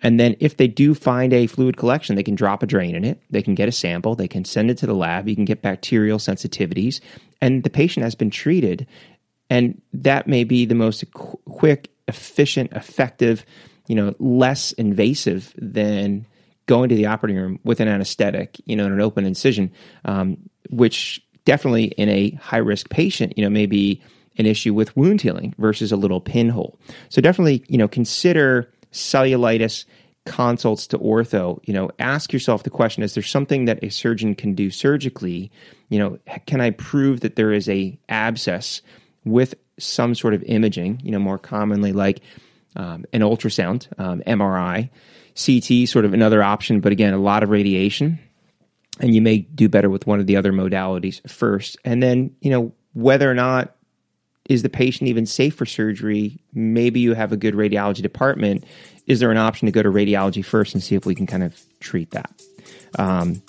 And 0.01 0.19
then 0.21 0.37
if 0.39 0.57
they 0.57 0.69
do 0.69 0.95
find 0.95 1.33
a 1.33 1.47
fluid 1.49 1.77
collection, 1.77 2.15
they 2.15 2.23
can 2.23 2.37
drop 2.37 2.63
a 2.63 2.67
drain 2.67 2.95
in 2.95 3.05
it. 3.05 3.21
They 3.31 3.43
can 3.43 3.55
get 3.55 3.69
a 3.69 3.73
sample. 3.73 4.15
They 4.15 4.29
can 4.29 4.45
send 4.45 4.71
it 4.71 4.79
to 4.79 4.87
the 4.87 4.95
lab. 4.95 5.29
You 5.29 5.35
can 5.35 5.45
get 5.45 5.61
bacterial 5.61 6.19
sensitivities. 6.19 7.01
And 7.41 7.65
the 7.65 7.71
patient 7.71 8.05
has 8.05 8.15
been 8.15 8.31
treated 8.31 8.87
and 9.51 9.81
that 9.93 10.27
may 10.27 10.45
be 10.45 10.65
the 10.65 10.75
most 10.75 11.11
qu- 11.13 11.41
quick, 11.49 11.91
efficient, 12.07 12.73
effective, 12.73 13.45
you 13.87 13.95
know, 13.95 14.15
less 14.19 14.73
invasive 14.73 15.55
than 15.57 16.27
going 16.67 16.89
to 16.89 16.95
the 16.95 17.07
operating 17.07 17.41
room 17.41 17.59
with 17.65 17.81
an 17.81 17.89
anesthetic, 17.89 18.61
you 18.67 18.77
know, 18.77 18.87
an 18.87 19.01
open 19.01 19.25
incision, 19.25 19.73
um, 20.05 20.37
which 20.71 21.23
definitely 21.45 21.85
in 21.85 22.09
a 22.09 22.31
high 22.33 22.59
risk 22.59 22.91
patient, 22.91 23.33
you 23.37 23.43
know, 23.43 23.51
may 23.51 23.67
be 23.67 24.03
an 24.37 24.47
issue 24.47 24.75
with 24.75 24.95
wound 24.97 25.21
healing 25.21 25.55
versus 25.59 25.91
a 25.91 25.97
little 25.97 26.21
pinhole. 26.21 26.79
So 27.09 27.21
definitely, 27.21 27.65
you 27.69 27.79
know, 27.79 27.89
consider 27.89 28.71
cellulitis 28.93 29.85
consults 30.27 30.87
to 30.87 30.99
ortho, 30.99 31.59
you 31.65 31.73
know, 31.73 31.91
ask 31.99 32.33
yourself 32.33 32.63
the 32.63 32.71
question 32.71 33.03
is 33.03 33.15
there 33.15 33.23
something 33.23 33.65
that 33.65 33.83
a 33.83 33.89
surgeon 33.89 34.35
can 34.35 34.55
do 34.55 34.71
surgically? 34.71 35.51
You 35.89 35.99
know, 35.99 36.19
can 36.47 36.61
I 36.61 36.71
prove 36.71 37.21
that 37.21 37.37
there 37.37 37.53
is 37.53 37.69
a 37.69 37.99
abscess 38.11 38.83
with 39.25 39.55
some 39.79 40.15
sort 40.15 40.35
of 40.35 40.43
imaging, 40.45 41.01
you 41.03 41.11
know, 41.11 41.19
more 41.19 41.39
commonly 41.39 41.93
like 41.93 42.21
um, 42.77 43.05
an 43.13 43.21
ultrasound, 43.21 43.87
um, 43.99 44.23
MRI, 44.27 44.91
CT, 45.35 45.89
sort 45.89 46.05
of 46.05 46.15
another 46.15 46.43
option, 46.43 46.81
but 46.81 46.93
again, 46.93 47.15
a 47.15 47.19
lot 47.19 47.43
of 47.43 47.51
radiation. 47.51 48.19
And 49.01 49.15
you 49.15 49.23
may 49.23 49.39
do 49.39 49.69
better 49.69 49.89
with 49.89 50.07
one 50.07 50.19
of 50.19 50.27
the 50.27 50.37
other 50.37 50.53
modalities 50.53 51.29
first. 51.31 51.77
And 51.85 52.03
then, 52.03 52.35
you 52.41 52.51
know, 52.51 52.73
whether 52.95 53.31
or 53.31 53.35
not 53.35 53.77
is 54.49 54.63
the 54.63 54.69
patient 54.69 55.09
even 55.09 55.27
safe 55.27 55.55
for 55.55 55.67
surgery? 55.67 56.43
Maybe 56.53 57.01
you 57.01 57.15
have 57.15 57.33
a 57.33 57.37
good 57.37 57.55
radiology 57.55 58.03
department. 58.03 58.65
Is 59.07 59.21
there 59.21 59.31
an 59.31 59.37
option 59.37 59.67
to 59.67 59.73
go 59.73 59.83
to 59.83 59.91
radiology 59.91 60.45
first 60.45 60.75
and 60.75 60.83
see 60.83 60.95
if 60.95 61.07
we 61.07 61.15
can 61.15 61.27
kind 61.27 61.43
of 61.43 61.61
treat 61.81 62.11
that? 62.13 62.31
Um, 62.99 63.43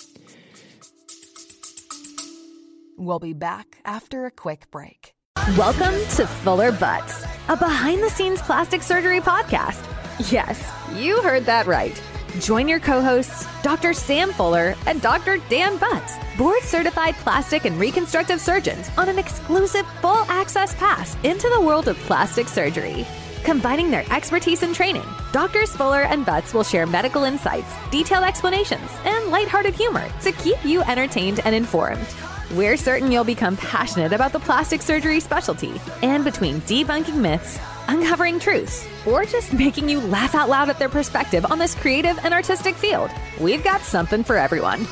we'll 2.96 3.18
be 3.18 3.32
back 3.32 3.78
after 3.84 4.26
a 4.26 4.30
quick 4.30 4.70
break. 4.70 5.14
Welcome 5.56 5.94
to 6.16 6.26
Fuller 6.26 6.70
Butts, 6.70 7.24
a 7.48 7.56
behind 7.56 8.02
the 8.02 8.10
scenes 8.10 8.40
plastic 8.42 8.82
surgery 8.82 9.20
podcast. 9.20 9.84
Yes, 10.30 10.72
you 10.94 11.20
heard 11.22 11.44
that 11.46 11.66
right 11.66 12.00
Join 12.38 12.68
your 12.68 12.78
co 12.78 13.02
hosts, 13.02 13.46
Dr. 13.62 13.92
Sam 13.92 14.32
Fuller 14.32 14.76
and 14.86 15.02
Dr. 15.02 15.38
Dan 15.48 15.78
Butts, 15.78 16.16
board 16.38 16.62
certified 16.62 17.16
plastic 17.16 17.64
and 17.64 17.78
reconstructive 17.78 18.40
surgeons, 18.40 18.88
on 18.96 19.08
an 19.08 19.18
exclusive 19.18 19.86
full 20.00 20.24
access 20.28 20.74
pass 20.76 21.16
into 21.24 21.48
the 21.48 21.60
world 21.60 21.88
of 21.88 21.96
plastic 21.98 22.46
surgery. 22.46 23.04
Combining 23.42 23.90
their 23.90 24.04
expertise 24.12 24.62
and 24.62 24.74
training, 24.74 25.06
Doctors 25.32 25.74
Fuller 25.74 26.02
and 26.02 26.24
Butts 26.24 26.54
will 26.54 26.62
share 26.62 26.86
medical 26.86 27.24
insights, 27.24 27.72
detailed 27.90 28.24
explanations, 28.24 28.90
and 29.04 29.30
lighthearted 29.30 29.74
humor 29.74 30.06
to 30.22 30.30
keep 30.32 30.62
you 30.64 30.82
entertained 30.82 31.40
and 31.44 31.54
informed. 31.54 32.06
We're 32.52 32.76
certain 32.76 33.12
you'll 33.12 33.22
become 33.22 33.56
passionate 33.56 34.12
about 34.12 34.32
the 34.32 34.40
plastic 34.40 34.82
surgery 34.82 35.20
specialty, 35.20 35.80
and 36.02 36.24
between 36.24 36.60
debunking 36.62 37.14
myths, 37.14 37.60
uncovering 37.86 38.40
truths, 38.40 38.88
or 39.06 39.24
just 39.24 39.52
making 39.52 39.88
you 39.88 40.00
laugh 40.00 40.34
out 40.34 40.48
loud 40.48 40.68
at 40.68 40.76
their 40.76 40.88
perspective 40.88 41.46
on 41.46 41.60
this 41.60 41.76
creative 41.76 42.18
and 42.24 42.34
artistic 42.34 42.74
field, 42.74 43.08
we've 43.40 43.62
got 43.62 43.82
something 43.82 44.24
for 44.24 44.36
everyone. 44.36 44.84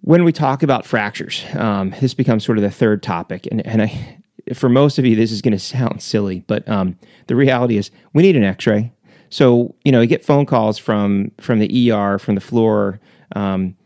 When 0.00 0.24
we 0.24 0.32
talk 0.32 0.64
about 0.64 0.84
fractures, 0.84 1.44
um, 1.54 1.94
this 2.00 2.14
becomes 2.14 2.44
sort 2.44 2.58
of 2.58 2.62
the 2.62 2.70
third 2.70 3.00
topic, 3.00 3.46
and, 3.52 3.64
and 3.64 3.82
I, 3.82 4.18
for 4.54 4.68
most 4.68 4.98
of 4.98 5.06
you, 5.06 5.14
this 5.14 5.30
is 5.30 5.40
going 5.40 5.52
to 5.52 5.58
sound 5.60 6.02
silly, 6.02 6.42
but 6.48 6.68
um, 6.68 6.98
the 7.28 7.36
reality 7.36 7.76
is 7.76 7.92
we 8.12 8.24
need 8.24 8.34
an 8.34 8.42
X-ray. 8.42 8.92
So 9.28 9.76
you 9.84 9.92
know, 9.92 10.00
you 10.00 10.08
get 10.08 10.24
phone 10.24 10.46
calls 10.46 10.78
from 10.78 11.30
from 11.38 11.60
the 11.60 11.92
ER, 11.92 12.18
from 12.18 12.34
the 12.34 12.40
floor, 12.40 12.98
um, 13.34 13.76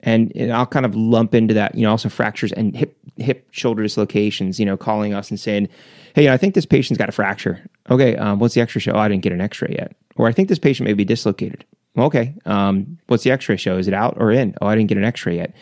and, 0.00 0.32
and, 0.34 0.52
I'll 0.52 0.66
kind 0.66 0.84
of 0.84 0.96
lump 0.96 1.34
into 1.34 1.54
that. 1.54 1.74
You 1.74 1.82
know, 1.82 1.90
also 1.90 2.08
fractures 2.08 2.52
and 2.52 2.76
hip 2.76 2.96
hip 3.16 3.46
shoulder 3.52 3.82
dislocations. 3.82 4.58
You 4.58 4.66
know, 4.66 4.76
calling 4.76 5.14
us 5.14 5.30
and 5.30 5.38
saying, 5.38 5.68
"Hey, 6.14 6.28
I 6.28 6.36
think 6.36 6.54
this 6.54 6.66
patient's 6.66 6.98
got 6.98 7.08
a 7.08 7.12
fracture. 7.12 7.64
Okay, 7.90 8.16
um, 8.16 8.38
what's 8.38 8.54
the 8.54 8.60
X-ray 8.60 8.80
show? 8.80 8.92
Oh, 8.92 8.98
I 8.98 9.08
didn't 9.08 9.22
get 9.22 9.32
an 9.32 9.40
X-ray 9.40 9.76
yet. 9.78 9.94
Or 10.16 10.28
I 10.28 10.32
think 10.32 10.48
this 10.48 10.58
patient 10.58 10.86
may 10.86 10.92
be 10.92 11.04
dislocated. 11.04 11.64
Okay, 11.96 12.34
um, 12.46 12.98
what's 13.06 13.22
the 13.22 13.30
X-ray 13.30 13.56
show? 13.56 13.76
Is 13.76 13.86
it 13.86 13.94
out 13.94 14.16
or 14.18 14.32
in? 14.32 14.54
Oh, 14.60 14.66
I 14.66 14.74
didn't 14.74 14.88
get 14.88 14.98
an 14.98 15.04
X-ray 15.04 15.36
yet. 15.36 15.54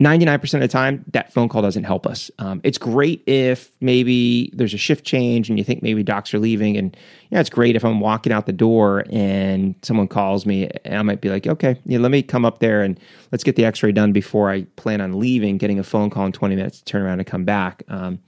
99% 0.00 0.54
of 0.54 0.60
the 0.60 0.68
time, 0.68 1.04
that 1.12 1.32
phone 1.32 1.48
call 1.48 1.62
doesn't 1.62 1.84
help 1.84 2.06
us. 2.06 2.30
Um, 2.38 2.60
it's 2.64 2.76
great 2.76 3.22
if 3.26 3.70
maybe 3.80 4.50
there's 4.52 4.74
a 4.74 4.78
shift 4.78 5.06
change 5.06 5.48
and 5.48 5.58
you 5.58 5.64
think 5.64 5.82
maybe 5.82 6.02
docs 6.02 6.34
are 6.34 6.38
leaving. 6.38 6.76
And 6.76 6.94
yeah, 7.30 7.40
it's 7.40 7.48
great 7.48 7.76
if 7.76 7.84
I'm 7.84 8.00
walking 8.00 8.30
out 8.30 8.44
the 8.44 8.52
door 8.52 9.04
and 9.10 9.74
someone 9.80 10.06
calls 10.06 10.44
me 10.44 10.68
and 10.84 10.98
I 10.98 11.02
might 11.02 11.22
be 11.22 11.30
like, 11.30 11.46
okay, 11.46 11.80
yeah, 11.86 11.98
let 11.98 12.10
me 12.10 12.22
come 12.22 12.44
up 12.44 12.58
there 12.58 12.82
and 12.82 13.00
let's 13.32 13.42
get 13.42 13.56
the 13.56 13.64
x 13.64 13.82
ray 13.82 13.90
done 13.90 14.12
before 14.12 14.50
I 14.50 14.64
plan 14.76 15.00
on 15.00 15.18
leaving, 15.18 15.56
getting 15.56 15.78
a 15.78 15.84
phone 15.84 16.10
call 16.10 16.26
in 16.26 16.32
20 16.32 16.56
minutes 16.56 16.80
to 16.80 16.84
turn 16.84 17.00
around 17.00 17.20
and 17.20 17.26
come 17.26 17.44
back. 17.44 17.82
Um, 17.88 18.18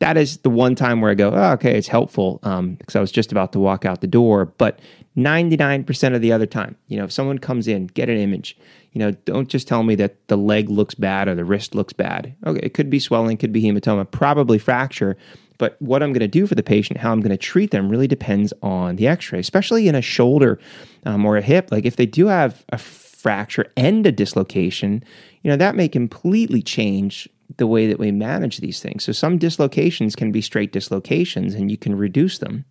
that 0.00 0.16
is 0.16 0.38
the 0.38 0.50
one 0.50 0.74
time 0.74 1.00
where 1.00 1.12
I 1.12 1.14
go, 1.14 1.30
oh, 1.32 1.52
okay, 1.52 1.78
it's 1.78 1.88
helpful 1.88 2.38
because 2.42 2.56
um, 2.58 2.78
I 2.94 2.98
was 2.98 3.12
just 3.12 3.30
about 3.30 3.52
to 3.52 3.60
walk 3.60 3.84
out 3.84 4.00
the 4.00 4.08
door. 4.08 4.46
But 4.46 4.80
99% 5.16 6.14
of 6.14 6.20
the 6.20 6.32
other 6.32 6.46
time, 6.46 6.76
you 6.88 6.98
know, 6.98 7.04
if 7.04 7.12
someone 7.12 7.38
comes 7.38 7.68
in, 7.68 7.86
get 7.86 8.08
an 8.08 8.18
image, 8.18 8.58
you 8.94 9.00
know, 9.00 9.10
don't 9.10 9.48
just 9.48 9.66
tell 9.66 9.82
me 9.82 9.96
that 9.96 10.28
the 10.28 10.36
leg 10.36 10.70
looks 10.70 10.94
bad 10.94 11.26
or 11.26 11.34
the 11.34 11.44
wrist 11.44 11.74
looks 11.74 11.92
bad. 11.92 12.34
Okay, 12.46 12.60
it 12.62 12.74
could 12.74 12.88
be 12.88 13.00
swelling, 13.00 13.36
could 13.36 13.52
be 13.52 13.62
hematoma, 13.62 14.08
probably 14.08 14.56
fracture. 14.56 15.16
But 15.58 15.80
what 15.82 16.02
I'm 16.02 16.12
going 16.12 16.20
to 16.20 16.28
do 16.28 16.46
for 16.46 16.54
the 16.54 16.62
patient, 16.62 17.00
how 17.00 17.10
I'm 17.12 17.20
going 17.20 17.30
to 17.30 17.36
treat 17.36 17.72
them, 17.72 17.88
really 17.88 18.06
depends 18.06 18.52
on 18.62 18.96
the 18.96 19.08
x 19.08 19.32
ray, 19.32 19.40
especially 19.40 19.88
in 19.88 19.96
a 19.96 20.02
shoulder 20.02 20.60
um, 21.04 21.26
or 21.26 21.36
a 21.36 21.42
hip. 21.42 21.70
Like 21.72 21.84
if 21.84 21.96
they 21.96 22.06
do 22.06 22.28
have 22.28 22.64
a 22.70 22.78
fracture 22.78 23.66
and 23.76 24.06
a 24.06 24.12
dislocation, 24.12 25.02
you 25.42 25.50
know, 25.50 25.56
that 25.56 25.74
may 25.74 25.88
completely 25.88 26.62
change 26.62 27.28
the 27.56 27.66
way 27.66 27.88
that 27.88 27.98
we 27.98 28.12
manage 28.12 28.58
these 28.58 28.80
things. 28.80 29.02
So 29.02 29.12
some 29.12 29.38
dislocations 29.38 30.14
can 30.14 30.30
be 30.30 30.40
straight 30.40 30.72
dislocations 30.72 31.54
and 31.54 31.70
you 31.70 31.76
can 31.76 31.96
reduce 31.96 32.38
them. 32.38 32.64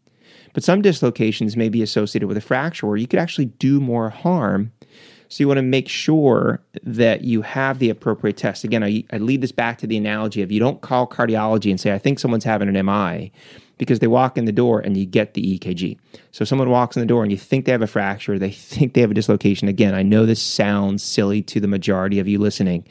But 0.53 0.63
some 0.63 0.81
dislocations 0.81 1.57
may 1.57 1.67
be 1.67 1.81
associated 1.81 2.27
with 2.27 2.37
a 2.37 2.41
fracture 2.41 2.87
where 2.87 2.97
you 2.97 3.07
could 3.07 3.19
actually 3.19 3.45
do 3.45 3.79
more 3.79 4.09
harm 4.09 4.71
so 5.33 5.43
you 5.43 5.47
want 5.47 5.57
to 5.57 5.63
make 5.63 5.89
sure 5.89 6.61
that 6.83 7.23
you 7.23 7.41
have 7.41 7.79
the 7.79 7.89
appropriate 7.89 8.37
test. 8.37 8.63
Again, 8.63 8.83
I, 8.83 9.03
I 9.11 9.17
lead 9.17 9.41
this 9.41 9.51
back 9.51 9.79
to 9.79 9.87
the 9.87 9.97
analogy 9.97 10.43
of 10.43 10.51
you 10.51 10.59
don't 10.59 10.81
call 10.81 11.07
cardiology 11.07 11.71
and 11.71 11.79
say, 11.79 11.91
I 11.91 11.97
think 11.97 12.19
someone's 12.19 12.43
having 12.43 12.69
an 12.69 12.85
MI 12.85 13.31
because 13.79 13.97
they 13.97 14.05
walk 14.05 14.37
in 14.37 14.45
the 14.45 14.51
door 14.51 14.79
and 14.79 14.95
you 14.95 15.07
get 15.07 15.33
the 15.33 15.57
EKG. 15.57 15.97
So 16.31 16.45
someone 16.45 16.69
walks 16.69 16.95
in 16.95 16.99
the 16.99 17.07
door 17.07 17.23
and 17.23 17.31
you 17.31 17.37
think 17.39 17.65
they 17.65 17.71
have 17.71 17.81
a 17.81 17.87
fracture, 17.87 18.37
they 18.37 18.51
think 18.51 18.93
they 18.93 19.01
have 19.01 19.09
a 19.09 19.15
dislocation. 19.15 19.67
Again, 19.67 19.95
I 19.95 20.03
know 20.03 20.27
this 20.27 20.39
sounds 20.39 21.01
silly 21.01 21.41
to 21.41 21.59
the 21.59 21.67
majority 21.67 22.19
of 22.19 22.27
you 22.27 22.37
listening, 22.37 22.85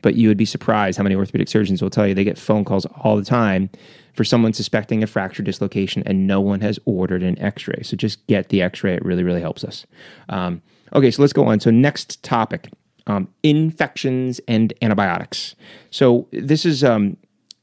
but 0.00 0.14
you 0.14 0.28
would 0.28 0.38
be 0.38 0.44
surprised 0.44 0.98
how 0.98 1.02
many 1.02 1.16
orthopedic 1.16 1.48
surgeons 1.48 1.82
will 1.82 1.90
tell 1.90 2.06
you 2.06 2.14
they 2.14 2.22
get 2.22 2.38
phone 2.38 2.64
calls 2.64 2.86
all 3.00 3.16
the 3.16 3.24
time 3.24 3.70
for 4.14 4.22
someone 4.22 4.52
suspecting 4.52 5.02
a 5.02 5.08
fracture 5.08 5.42
dislocation 5.42 6.04
and 6.06 6.28
no 6.28 6.40
one 6.40 6.60
has 6.60 6.78
ordered 6.84 7.24
an 7.24 7.36
x-ray. 7.40 7.82
So 7.82 7.96
just 7.96 8.24
get 8.28 8.50
the 8.50 8.62
x-ray. 8.62 8.94
It 8.94 9.04
really, 9.04 9.24
really 9.24 9.40
helps 9.40 9.64
us. 9.64 9.84
Um, 10.28 10.62
Okay, 10.94 11.10
so 11.10 11.22
let's 11.22 11.32
go 11.32 11.46
on. 11.46 11.60
So, 11.60 11.70
next 11.70 12.22
topic 12.22 12.70
um, 13.06 13.28
infections 13.42 14.40
and 14.48 14.72
antibiotics. 14.82 15.54
So, 15.90 16.28
this 16.32 16.64
is 16.64 16.84
um, 16.84 17.16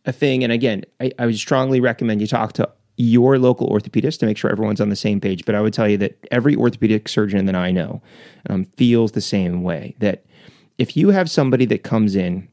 a 0.05 0.11
thing. 0.11 0.43
And 0.43 0.51
again, 0.51 0.83
I, 0.99 1.11
I 1.19 1.25
would 1.25 1.37
strongly 1.37 1.79
recommend 1.79 2.21
you 2.21 2.27
talk 2.27 2.53
to 2.53 2.69
your 2.97 3.37
local 3.37 3.69
orthopedist 3.69 4.19
to 4.19 4.25
make 4.25 4.37
sure 4.37 4.49
everyone's 4.49 4.79
on 4.79 4.89
the 4.89 4.95
same 4.95 5.19
page. 5.19 5.45
But 5.45 5.55
I 5.55 5.61
would 5.61 5.73
tell 5.73 5.87
you 5.87 5.97
that 5.97 6.17
every 6.31 6.55
orthopedic 6.55 7.09
surgeon 7.09 7.45
that 7.45 7.55
I 7.55 7.71
know 7.71 8.01
um, 8.49 8.65
feels 8.77 9.11
the 9.11 9.21
same 9.21 9.63
way 9.63 9.95
that 9.99 10.25
if 10.77 10.95
you 10.95 11.09
have 11.09 11.29
somebody 11.29 11.65
that 11.65 11.83
comes 11.83 12.15
in 12.15 12.47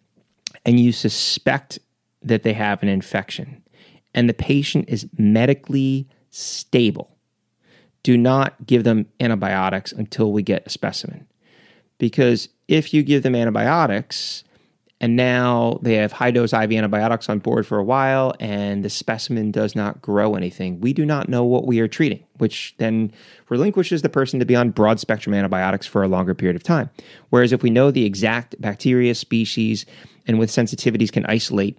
and 0.65 0.81
you 0.81 0.93
suspect 0.93 1.79
that 2.23 2.43
they 2.43 2.53
have 2.53 2.83
an 2.83 2.89
infection 2.89 3.63
and 4.15 4.29
the 4.29 4.35
patient 4.35 4.87
is 4.89 5.09
medically 5.17 6.09
stable, 6.31 7.12
do 8.03 8.17
not 8.17 8.67
give 8.67 8.85
them 8.85 9.07
antibiotics 9.21 9.93
until 9.93 10.33
we 10.33 10.43
get 10.43 10.67
a 10.67 10.71
specimen. 10.71 11.27
Because 11.99 12.49
if 12.69 12.93
you 12.93 13.03
give 13.03 13.23
them 13.23 13.35
antibiotics 13.35 14.45
and 15.01 15.17
now 15.17 15.79
they 15.83 15.95
have 15.95 16.13
high 16.13 16.31
dose 16.31 16.53
IV 16.53 16.73
antibiotics 16.73 17.29
on 17.29 17.39
board 17.39 17.67
for 17.67 17.79
a 17.79 17.85
while 17.85 18.35
and 18.41 18.85
the 18.85 18.91
specimen 18.91 19.51
does 19.51 19.77
not 19.77 20.01
grow 20.01 20.35
anything, 20.35 20.81
we 20.81 20.93
do 20.93 21.05
not 21.05 21.29
know 21.29 21.45
what 21.45 21.67
we 21.67 21.81
are 21.81 21.89
treating, 21.89 22.25
which 22.39 22.75
then 22.79 23.13
relinquishes 23.49 24.03
the 24.03 24.09
person 24.09 24.41
to 24.41 24.47
be 24.47 24.57
on 24.57 24.71
broad 24.71 24.99
spectrum 24.99 25.35
antibiotics 25.35 25.87
for 25.87 26.03
a 26.03 26.09
longer 26.09 26.35
period 26.35 26.57
of 26.57 26.63
time. 26.63 26.91
Whereas 27.31 27.53
if 27.53 27.63
we 27.63 27.71
know 27.71 27.91
the 27.91 28.05
exact 28.05 28.61
bacteria 28.61 29.15
species 29.15 29.87
and 30.27 30.39
with 30.39 30.51
sensitivities 30.51 31.13
can 31.13 31.27
isolate 31.27 31.79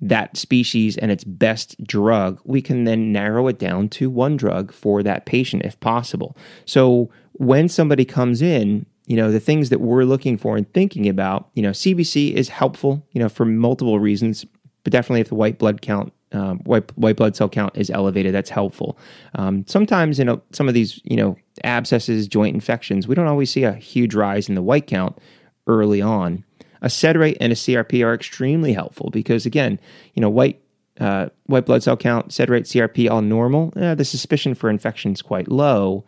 that 0.00 0.36
species 0.36 0.96
and 0.96 1.10
its 1.10 1.24
best 1.24 1.82
drug, 1.84 2.40
we 2.44 2.62
can 2.62 2.84
then 2.84 3.12
narrow 3.12 3.48
it 3.48 3.58
down 3.58 3.88
to 3.88 4.08
one 4.08 4.36
drug 4.36 4.72
for 4.72 5.02
that 5.02 5.26
patient 5.26 5.64
if 5.64 5.78
possible. 5.80 6.36
So 6.64 7.10
when 7.32 7.68
somebody 7.68 8.04
comes 8.04 8.40
in, 8.40 8.86
you 9.06 9.16
know, 9.16 9.30
the 9.30 9.40
things 9.40 9.68
that 9.70 9.80
we're 9.80 10.04
looking 10.04 10.38
for 10.38 10.56
and 10.56 10.72
thinking 10.72 11.08
about, 11.08 11.50
you 11.54 11.62
know, 11.62 11.70
CBC 11.70 12.32
is 12.32 12.48
helpful, 12.48 13.06
you 13.12 13.20
know, 13.20 13.28
for 13.28 13.44
multiple 13.44 13.98
reasons, 13.98 14.46
but 14.84 14.92
definitely 14.92 15.20
if 15.20 15.28
the 15.28 15.34
white 15.34 15.58
blood 15.58 15.82
count 15.82 16.12
um, 16.32 16.60
white 16.60 16.96
white 16.96 17.16
blood 17.16 17.34
cell 17.34 17.48
count 17.48 17.76
is 17.76 17.90
elevated. 17.90 18.32
That's 18.32 18.50
helpful. 18.50 18.96
Um, 19.34 19.66
sometimes 19.66 20.20
in 20.20 20.28
a, 20.28 20.40
some 20.52 20.68
of 20.68 20.74
these, 20.74 21.00
you 21.02 21.16
know, 21.16 21.36
abscesses, 21.64 22.28
joint 22.28 22.54
infections, 22.54 23.08
we 23.08 23.16
don't 23.16 23.26
always 23.26 23.50
see 23.50 23.64
a 23.64 23.72
huge 23.72 24.14
rise 24.14 24.48
in 24.48 24.54
the 24.54 24.62
white 24.62 24.86
count 24.86 25.18
early 25.66 26.00
on 26.00 26.44
a 26.82 26.90
sed 26.90 27.16
rate 27.16 27.36
and 27.40 27.52
a 27.52 27.56
CRP 27.56 28.04
are 28.04 28.14
extremely 28.14 28.72
helpful 28.72 29.10
because 29.10 29.46
again, 29.46 29.78
you 30.14 30.20
know, 30.20 30.30
white 30.30 30.60
uh, 30.98 31.28
white 31.46 31.64
blood 31.64 31.82
cell 31.82 31.96
count, 31.96 32.32
sed 32.32 32.50
rate, 32.50 32.64
CRP 32.64 33.10
all 33.10 33.22
normal. 33.22 33.72
Eh, 33.76 33.94
the 33.94 34.04
suspicion 34.04 34.54
for 34.54 34.68
infection 34.68 35.12
is 35.12 35.22
quite 35.22 35.48
low. 35.48 36.04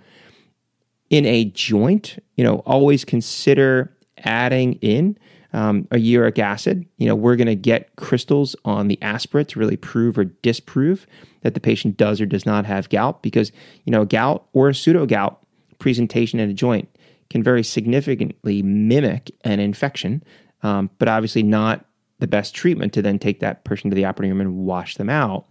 In 1.08 1.24
a 1.24 1.46
joint, 1.46 2.22
you 2.36 2.44
know, 2.44 2.56
always 2.66 3.04
consider 3.04 3.94
adding 4.18 4.74
in 4.74 5.18
um, 5.52 5.86
a 5.90 5.98
uric 5.98 6.38
acid. 6.38 6.86
You 6.98 7.06
know, 7.06 7.14
we're 7.14 7.36
going 7.36 7.46
to 7.46 7.54
get 7.54 7.94
crystals 7.96 8.56
on 8.64 8.88
the 8.88 9.00
aspirate 9.02 9.48
to 9.48 9.58
really 9.58 9.76
prove 9.76 10.18
or 10.18 10.24
disprove 10.24 11.06
that 11.42 11.54
the 11.54 11.60
patient 11.60 11.96
does 11.96 12.20
or 12.20 12.26
does 12.26 12.46
not 12.46 12.66
have 12.66 12.88
gout 12.88 13.22
because, 13.22 13.52
you 13.84 13.90
know, 13.90 14.04
gout 14.04 14.46
or 14.52 14.68
a 14.68 14.74
pseudo 14.74 15.06
gout 15.06 15.44
presentation 15.78 16.38
in 16.38 16.48
a 16.48 16.54
joint 16.54 16.88
can 17.30 17.42
very 17.42 17.62
significantly 17.62 18.62
mimic 18.62 19.30
an 19.44 19.58
infection 19.58 20.22
um, 20.62 20.90
but 20.98 21.08
obviously 21.08 21.42
not 21.42 21.84
the 22.18 22.26
best 22.26 22.54
treatment 22.54 22.92
to 22.92 23.02
then 23.02 23.18
take 23.18 23.40
that 23.40 23.64
person 23.64 23.90
to 23.90 23.96
the 23.96 24.04
operating 24.04 24.30
room 24.36 24.40
and 24.40 24.56
wash 24.58 24.96
them 24.96 25.10
out. 25.10 25.46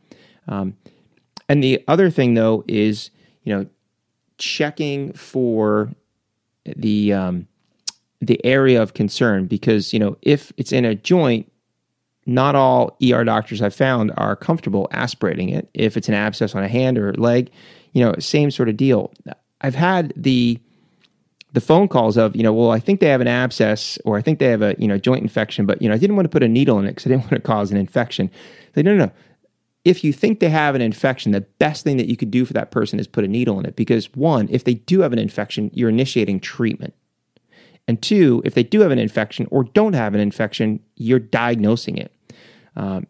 Um, 0.47 0.77
and 1.49 1.63
the 1.63 1.83
other 1.87 2.09
thing, 2.09 2.33
though, 2.33 2.63
is 2.67 3.11
you 3.43 3.53
know 3.53 3.65
checking 4.37 5.13
for 5.13 5.91
the 6.65 7.13
um, 7.13 7.47
the 8.21 8.43
area 8.45 8.81
of 8.81 8.93
concern 8.93 9.47
because 9.47 9.93
you 9.93 9.99
know 9.99 10.17
if 10.21 10.53
it's 10.57 10.71
in 10.71 10.85
a 10.85 10.95
joint, 10.95 11.51
not 12.25 12.55
all 12.55 12.97
ER 13.03 13.23
doctors 13.23 13.61
I've 13.61 13.75
found 13.75 14.11
are 14.15 14.35
comfortable 14.35 14.87
aspirating 14.91 15.49
it. 15.49 15.69
If 15.73 15.97
it's 15.97 16.07
an 16.07 16.13
abscess 16.13 16.55
on 16.55 16.63
a 16.63 16.67
hand 16.67 16.97
or 16.97 17.13
leg, 17.15 17.51
you 17.93 18.03
know, 18.03 18.15
same 18.19 18.51
sort 18.51 18.69
of 18.69 18.77
deal. 18.77 19.11
I've 19.59 19.75
had 19.75 20.13
the 20.15 20.59
the 21.53 21.61
phone 21.61 21.87
calls 21.87 22.17
of, 22.17 22.35
you 22.35 22.43
know, 22.43 22.53
well, 22.53 22.71
I 22.71 22.79
think 22.79 22.99
they 22.99 23.07
have 23.07 23.21
an 23.21 23.27
abscess 23.27 23.97
or 24.05 24.17
I 24.17 24.21
think 24.21 24.39
they 24.39 24.47
have 24.47 24.61
a, 24.61 24.75
you 24.77 24.87
know, 24.87 24.97
joint 24.97 25.21
infection, 25.21 25.65
but, 25.65 25.81
you 25.81 25.89
know, 25.89 25.95
I 25.95 25.97
didn't 25.97 26.15
want 26.15 26.25
to 26.25 26.29
put 26.29 26.43
a 26.43 26.47
needle 26.47 26.79
in 26.79 26.85
it 26.85 26.91
because 26.91 27.07
I 27.07 27.09
didn't 27.09 27.23
want 27.31 27.33
to 27.33 27.41
cause 27.41 27.71
an 27.71 27.77
infection. 27.77 28.31
They, 28.73 28.83
no, 28.83 28.95
no, 28.95 29.05
no. 29.05 29.11
if 29.83 30.03
you 30.03 30.13
think 30.13 30.39
they 30.39 30.49
have 30.49 30.75
an 30.75 30.81
infection, 30.81 31.31
the 31.33 31.41
best 31.41 31.83
thing 31.83 31.97
that 31.97 32.07
you 32.07 32.15
could 32.15 32.31
do 32.31 32.45
for 32.45 32.53
that 32.53 32.71
person 32.71 32.99
is 32.99 33.07
put 33.07 33.25
a 33.25 33.27
needle 33.27 33.59
in 33.59 33.65
it 33.65 33.75
because 33.75 34.13
one, 34.15 34.47
if 34.49 34.63
they 34.63 34.75
do 34.75 35.01
have 35.01 35.11
an 35.13 35.19
infection, 35.19 35.69
you're 35.73 35.89
initiating 35.89 36.39
treatment. 36.39 36.93
And 37.87 38.01
two, 38.01 38.41
if 38.45 38.53
they 38.53 38.63
do 38.63 38.81
have 38.81 38.91
an 38.91 38.99
infection 38.99 39.47
or 39.51 39.65
don't 39.65 39.93
have 39.93 40.13
an 40.13 40.21
infection, 40.21 40.79
you're 40.95 41.19
diagnosing 41.19 41.97
it. 41.97 42.15
Um, 42.77 43.07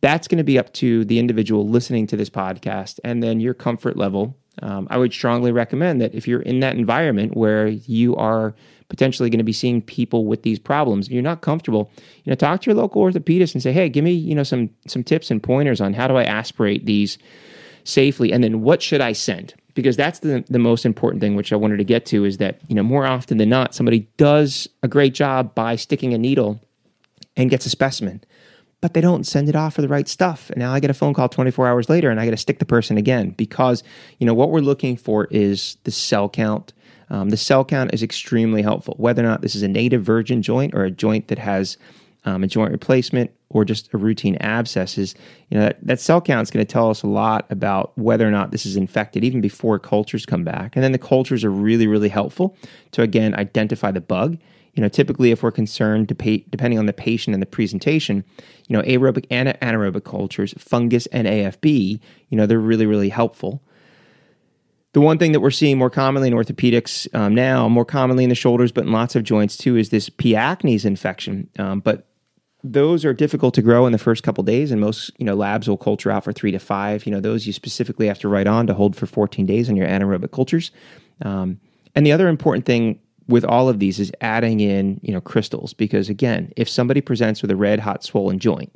that's 0.00 0.28
going 0.28 0.38
to 0.38 0.44
be 0.44 0.58
up 0.58 0.72
to 0.74 1.04
the 1.04 1.18
individual 1.18 1.68
listening 1.68 2.06
to 2.06 2.16
this 2.16 2.30
podcast 2.30 3.00
and 3.04 3.22
then 3.22 3.40
your 3.40 3.54
comfort 3.54 3.96
level. 3.96 4.36
Um, 4.62 4.86
I 4.90 4.98
would 4.98 5.12
strongly 5.12 5.52
recommend 5.52 6.00
that 6.00 6.14
if 6.14 6.26
you're 6.26 6.42
in 6.42 6.60
that 6.60 6.76
environment 6.76 7.36
where 7.36 7.68
you 7.68 8.16
are 8.16 8.54
potentially 8.88 9.28
going 9.28 9.38
to 9.38 9.44
be 9.44 9.52
seeing 9.52 9.82
people 9.82 10.26
with 10.26 10.42
these 10.42 10.58
problems, 10.58 11.06
and 11.06 11.14
you're 11.14 11.22
not 11.22 11.40
comfortable, 11.40 11.90
you 12.24 12.30
know, 12.30 12.36
talk 12.36 12.62
to 12.62 12.70
your 12.70 12.76
local 12.76 13.02
orthopedist 13.02 13.54
and 13.54 13.62
say, 13.62 13.72
"Hey, 13.72 13.88
give 13.88 14.04
me, 14.04 14.12
you 14.12 14.34
know, 14.34 14.42
some 14.42 14.70
some 14.86 15.02
tips 15.02 15.30
and 15.30 15.42
pointers 15.42 15.80
on 15.80 15.92
how 15.92 16.08
do 16.08 16.16
I 16.16 16.24
aspirate 16.24 16.86
these 16.86 17.18
safely, 17.84 18.32
and 18.32 18.42
then 18.42 18.62
what 18.62 18.80
should 18.82 19.00
I 19.00 19.12
send?" 19.12 19.54
Because 19.74 19.96
that's 19.96 20.20
the 20.20 20.44
the 20.48 20.58
most 20.58 20.86
important 20.86 21.20
thing, 21.20 21.36
which 21.36 21.52
I 21.52 21.56
wanted 21.56 21.76
to 21.78 21.84
get 21.84 22.06
to, 22.06 22.24
is 22.24 22.38
that 22.38 22.60
you 22.68 22.74
know 22.74 22.82
more 22.82 23.06
often 23.06 23.38
than 23.38 23.48
not, 23.48 23.74
somebody 23.74 24.08
does 24.16 24.68
a 24.82 24.88
great 24.88 25.14
job 25.14 25.54
by 25.54 25.76
sticking 25.76 26.14
a 26.14 26.18
needle 26.18 26.60
and 27.36 27.50
gets 27.50 27.66
a 27.66 27.70
specimen 27.70 28.22
but 28.86 28.94
they 28.94 29.00
don't 29.00 29.26
send 29.26 29.48
it 29.48 29.56
off 29.56 29.74
for 29.74 29.82
the 29.82 29.88
right 29.88 30.06
stuff. 30.06 30.50
And 30.50 30.58
now 30.58 30.72
I 30.72 30.80
get 30.80 30.90
a 30.90 30.94
phone 30.94 31.12
call 31.12 31.28
24 31.28 31.66
hours 31.66 31.88
later 31.88 32.10
and 32.10 32.20
I 32.20 32.24
got 32.24 32.30
to 32.30 32.36
stick 32.36 32.58
the 32.58 32.64
person 32.64 32.96
again 32.96 33.30
because, 33.30 33.82
you 34.18 34.26
know, 34.26 34.34
what 34.34 34.50
we're 34.50 34.60
looking 34.60 34.96
for 34.96 35.26
is 35.30 35.76
the 35.84 35.90
cell 35.90 36.28
count. 36.28 36.72
Um, 37.10 37.30
the 37.30 37.36
cell 37.36 37.64
count 37.64 37.92
is 37.92 38.02
extremely 38.02 38.62
helpful, 38.62 38.94
whether 38.98 39.22
or 39.22 39.26
not 39.26 39.40
this 39.40 39.54
is 39.54 39.62
a 39.62 39.68
native 39.68 40.02
virgin 40.02 40.42
joint 40.42 40.74
or 40.74 40.84
a 40.84 40.90
joint 40.90 41.28
that 41.28 41.38
has 41.38 41.76
um, 42.24 42.42
a 42.42 42.46
joint 42.46 42.72
replacement 42.72 43.30
or 43.48 43.64
just 43.64 43.92
a 43.94 43.96
routine 43.96 44.36
abscesses. 44.40 45.14
You 45.50 45.58
know, 45.58 45.64
that, 45.66 45.86
that 45.86 46.00
cell 46.00 46.20
count 46.20 46.42
is 46.42 46.50
going 46.50 46.66
to 46.66 46.72
tell 46.72 46.90
us 46.90 47.02
a 47.02 47.06
lot 47.06 47.46
about 47.50 47.96
whether 47.96 48.26
or 48.26 48.30
not 48.30 48.50
this 48.50 48.66
is 48.66 48.76
infected 48.76 49.24
even 49.24 49.40
before 49.40 49.78
cultures 49.78 50.26
come 50.26 50.42
back. 50.42 50.74
And 50.74 50.82
then 50.82 50.92
the 50.92 50.98
cultures 50.98 51.44
are 51.44 51.50
really, 51.50 51.86
really 51.86 52.08
helpful 52.08 52.56
to, 52.92 53.02
again, 53.02 53.34
identify 53.34 53.92
the 53.92 54.00
bug 54.00 54.38
you 54.76 54.82
know, 54.82 54.88
typically 54.88 55.30
if 55.30 55.42
we're 55.42 55.50
concerned, 55.50 56.06
depending 56.06 56.78
on 56.78 56.84
the 56.84 56.92
patient 56.92 57.32
and 57.34 57.42
the 57.42 57.46
presentation, 57.46 58.22
you 58.68 58.76
know, 58.76 58.82
aerobic 58.82 59.24
and 59.30 59.48
anaerobic 59.48 60.04
cultures, 60.04 60.54
fungus 60.58 61.06
and 61.06 61.26
AFB, 61.26 61.98
you 62.28 62.36
know, 62.36 62.46
they're 62.46 62.60
really, 62.60 62.84
really 62.84 63.08
helpful. 63.08 63.62
The 64.92 65.00
one 65.00 65.18
thing 65.18 65.32
that 65.32 65.40
we're 65.40 65.50
seeing 65.50 65.78
more 65.78 65.90
commonly 65.90 66.28
in 66.28 66.34
orthopedics 66.34 67.12
um, 67.14 67.34
now, 67.34 67.68
more 67.68 67.84
commonly 67.86 68.22
in 68.24 68.28
the 68.28 68.36
shoulders, 68.36 68.70
but 68.70 68.84
in 68.84 68.92
lots 68.92 69.16
of 69.16 69.24
joints 69.24 69.56
too, 69.56 69.76
is 69.76 69.88
this 69.88 70.10
P. 70.10 70.32
acnes 70.32 70.84
infection. 70.84 71.48
Um, 71.58 71.80
but 71.80 72.06
those 72.62 73.04
are 73.04 73.14
difficult 73.14 73.54
to 73.54 73.62
grow 73.62 73.86
in 73.86 73.92
the 73.92 73.98
first 73.98 74.22
couple 74.22 74.42
days, 74.44 74.70
and 74.70 74.80
most 74.80 75.10
you 75.18 75.24
know 75.26 75.34
labs 75.34 75.68
will 75.68 75.76
culture 75.76 76.10
out 76.10 76.24
for 76.24 76.32
three 76.32 76.50
to 76.50 76.58
five. 76.58 77.04
You 77.06 77.12
know 77.12 77.20
those 77.20 77.46
you 77.46 77.52
specifically 77.52 78.06
have 78.06 78.18
to 78.20 78.28
write 78.28 78.46
on 78.46 78.66
to 78.66 78.74
hold 78.74 78.96
for 78.96 79.06
14 79.06 79.44
days 79.46 79.68
on 79.68 79.76
your 79.76 79.86
anaerobic 79.86 80.32
cultures. 80.32 80.70
Um, 81.22 81.60
and 81.94 82.06
the 82.06 82.12
other 82.12 82.28
important 82.28 82.64
thing 82.64 82.98
with 83.28 83.44
all 83.44 83.68
of 83.68 83.78
these 83.78 83.98
is 83.98 84.12
adding 84.20 84.60
in, 84.60 85.00
you 85.02 85.12
know, 85.12 85.20
crystals 85.20 85.74
because 85.74 86.08
again, 86.08 86.52
if 86.56 86.68
somebody 86.68 87.00
presents 87.00 87.42
with 87.42 87.50
a 87.50 87.56
red 87.56 87.80
hot 87.80 88.04
swollen 88.04 88.38
joint 88.38 88.72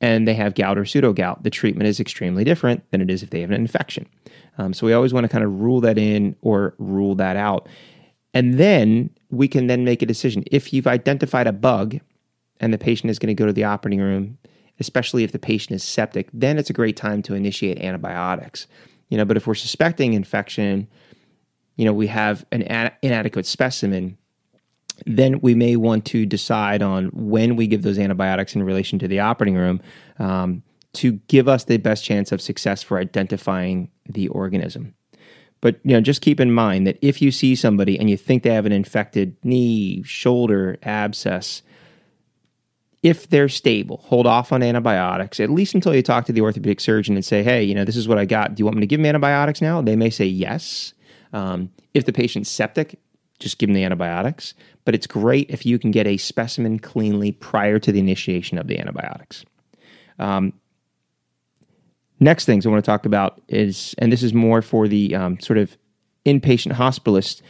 and 0.00 0.28
they 0.28 0.34
have 0.34 0.54
gout 0.54 0.78
or 0.78 0.84
pseudo 0.84 1.12
gout, 1.12 1.42
the 1.42 1.50
treatment 1.50 1.88
is 1.88 1.98
extremely 1.98 2.44
different 2.44 2.88
than 2.90 3.00
it 3.00 3.10
is 3.10 3.22
if 3.22 3.30
they 3.30 3.40
have 3.40 3.50
an 3.50 3.56
infection. 3.56 4.06
Um, 4.58 4.72
so 4.72 4.86
we 4.86 4.92
always 4.92 5.12
want 5.12 5.24
to 5.24 5.28
kind 5.28 5.44
of 5.44 5.60
rule 5.60 5.80
that 5.80 5.98
in 5.98 6.36
or 6.42 6.74
rule 6.78 7.14
that 7.16 7.36
out. 7.36 7.68
And 8.32 8.58
then 8.58 9.10
we 9.30 9.48
can 9.48 9.66
then 9.66 9.84
make 9.84 10.02
a 10.02 10.06
decision. 10.06 10.44
If 10.50 10.72
you've 10.72 10.86
identified 10.86 11.46
a 11.46 11.52
bug 11.52 11.98
and 12.60 12.72
the 12.72 12.78
patient 12.78 13.10
is 13.10 13.18
going 13.18 13.34
to 13.34 13.40
go 13.40 13.46
to 13.46 13.52
the 13.52 13.64
operating 13.64 14.00
room, 14.00 14.38
especially 14.78 15.24
if 15.24 15.32
the 15.32 15.38
patient 15.38 15.74
is 15.74 15.82
septic, 15.82 16.28
then 16.32 16.58
it's 16.58 16.70
a 16.70 16.74
great 16.74 16.96
time 16.96 17.22
to 17.22 17.34
initiate 17.34 17.78
antibiotics. 17.78 18.66
You 19.08 19.16
know, 19.16 19.24
but 19.24 19.36
if 19.36 19.46
we're 19.46 19.54
suspecting 19.54 20.12
infection, 20.12 20.88
you 21.76 21.84
know, 21.84 21.92
we 21.92 22.06
have 22.08 22.44
an 22.52 22.62
inadequate 23.02 23.46
specimen, 23.46 24.18
then 25.04 25.40
we 25.40 25.54
may 25.54 25.76
want 25.76 26.04
to 26.06 26.24
decide 26.24 26.82
on 26.82 27.06
when 27.12 27.56
we 27.56 27.66
give 27.66 27.82
those 27.82 27.98
antibiotics 27.98 28.54
in 28.54 28.62
relation 28.62 28.98
to 28.98 29.08
the 29.08 29.20
operating 29.20 29.56
room 29.56 29.80
um, 30.18 30.62
to 30.94 31.12
give 31.28 31.48
us 31.48 31.64
the 31.64 31.76
best 31.76 32.04
chance 32.04 32.32
of 32.32 32.40
success 32.40 32.82
for 32.82 32.98
identifying 32.98 33.90
the 34.08 34.28
organism. 34.28 34.94
But 35.60 35.80
you 35.84 35.92
know, 35.92 36.00
just 36.00 36.22
keep 36.22 36.40
in 36.40 36.52
mind 36.52 36.86
that 36.86 36.98
if 37.02 37.20
you 37.20 37.30
see 37.30 37.54
somebody 37.54 37.98
and 37.98 38.08
you 38.08 38.16
think 38.16 38.42
they 38.42 38.54
have 38.54 38.66
an 38.66 38.72
infected 38.72 39.36
knee, 39.42 40.02
shoulder, 40.02 40.78
abscess, 40.82 41.62
if 43.02 43.28
they're 43.28 43.48
stable, 43.48 43.98
hold 43.98 44.26
off 44.26 44.52
on 44.52 44.62
antibiotics 44.62 45.40
at 45.40 45.50
least 45.50 45.74
until 45.74 45.94
you 45.94 46.02
talk 46.02 46.24
to 46.26 46.32
the 46.32 46.40
orthopedic 46.40 46.80
surgeon 46.80 47.14
and 47.14 47.24
say, 47.24 47.42
"Hey, 47.42 47.62
you 47.62 47.74
know, 47.74 47.84
this 47.84 47.96
is 47.96 48.08
what 48.08 48.18
I 48.18 48.24
got. 48.24 48.54
Do 48.54 48.60
you 48.60 48.64
want 48.64 48.76
me 48.76 48.80
to 48.80 48.86
give 48.86 48.98
them 48.98 49.06
antibiotics 49.06 49.60
now?" 49.60 49.82
They 49.82 49.96
may 49.96 50.10
say 50.10 50.26
yes. 50.26 50.92
Um, 51.32 51.70
if 51.94 52.04
the 52.04 52.12
patient's 52.12 52.50
septic, 52.50 52.98
just 53.38 53.58
give 53.58 53.68
them 53.68 53.74
the 53.74 53.84
antibiotics. 53.84 54.54
But 54.84 54.94
it's 54.94 55.06
great 55.06 55.50
if 55.50 55.66
you 55.66 55.78
can 55.78 55.90
get 55.90 56.06
a 56.06 56.16
specimen 56.16 56.78
cleanly 56.78 57.32
prior 57.32 57.78
to 57.78 57.92
the 57.92 57.98
initiation 57.98 58.58
of 58.58 58.66
the 58.66 58.78
antibiotics. 58.78 59.44
Um, 60.18 60.52
next 62.20 62.44
things 62.44 62.66
I 62.66 62.70
want 62.70 62.84
to 62.84 62.90
talk 62.90 63.06
about 63.06 63.40
is, 63.48 63.94
and 63.98 64.12
this 64.12 64.22
is 64.22 64.32
more 64.32 64.62
for 64.62 64.88
the 64.88 65.14
um, 65.14 65.40
sort 65.40 65.58
of 65.58 65.76
inpatient 66.24 66.72
hospitalists. 66.72 67.42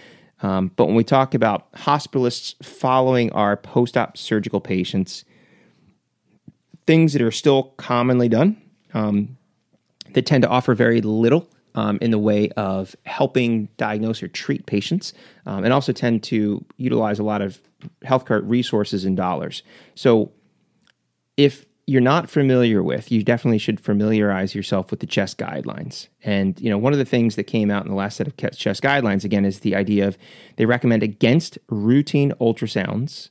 Um, 0.42 0.70
but 0.76 0.86
when 0.86 0.96
we 0.96 1.04
talk 1.04 1.34
about 1.34 1.72
hospitalists 1.72 2.62
following 2.64 3.32
our 3.32 3.56
post 3.56 3.96
op 3.96 4.18
surgical 4.18 4.60
patients, 4.60 5.24
things 6.86 7.12
that 7.12 7.22
are 7.22 7.30
still 7.30 7.74
commonly 7.78 8.28
done 8.28 8.60
um, 8.94 9.36
that 10.12 10.26
tend 10.26 10.42
to 10.42 10.48
offer 10.48 10.74
very 10.74 11.00
little 11.00 11.48
um, 11.76 11.98
in 12.00 12.10
the 12.10 12.18
way 12.18 12.50
of 12.56 12.96
helping 13.04 13.68
diagnose 13.76 14.22
or 14.22 14.28
treat 14.28 14.66
patients, 14.66 15.12
um, 15.44 15.62
and 15.62 15.72
also 15.72 15.92
tend 15.92 16.22
to 16.24 16.64
utilize 16.78 17.18
a 17.18 17.22
lot 17.22 17.42
of 17.42 17.60
healthcare 18.04 18.42
resources 18.44 19.04
and 19.04 19.16
dollars. 19.16 19.62
So, 19.94 20.32
if 21.36 21.66
you're 21.86 22.00
not 22.00 22.28
familiar 22.28 22.82
with, 22.82 23.12
you 23.12 23.22
definitely 23.22 23.58
should 23.58 23.78
familiarize 23.78 24.54
yourself 24.54 24.90
with 24.90 24.98
the 25.00 25.06
CHEST 25.06 25.38
guidelines. 25.38 26.08
And 26.24 26.60
you 26.60 26.68
know, 26.68 26.78
one 26.78 26.92
of 26.92 26.98
the 26.98 27.04
things 27.04 27.36
that 27.36 27.44
came 27.44 27.70
out 27.70 27.84
in 27.84 27.90
the 27.90 27.96
last 27.96 28.16
set 28.16 28.26
of 28.26 28.36
CHEST 28.36 28.82
guidelines 28.82 29.24
again 29.24 29.44
is 29.44 29.60
the 29.60 29.76
idea 29.76 30.08
of 30.08 30.18
they 30.56 30.66
recommend 30.66 31.04
against 31.04 31.58
routine 31.68 32.32
ultrasounds 32.40 33.28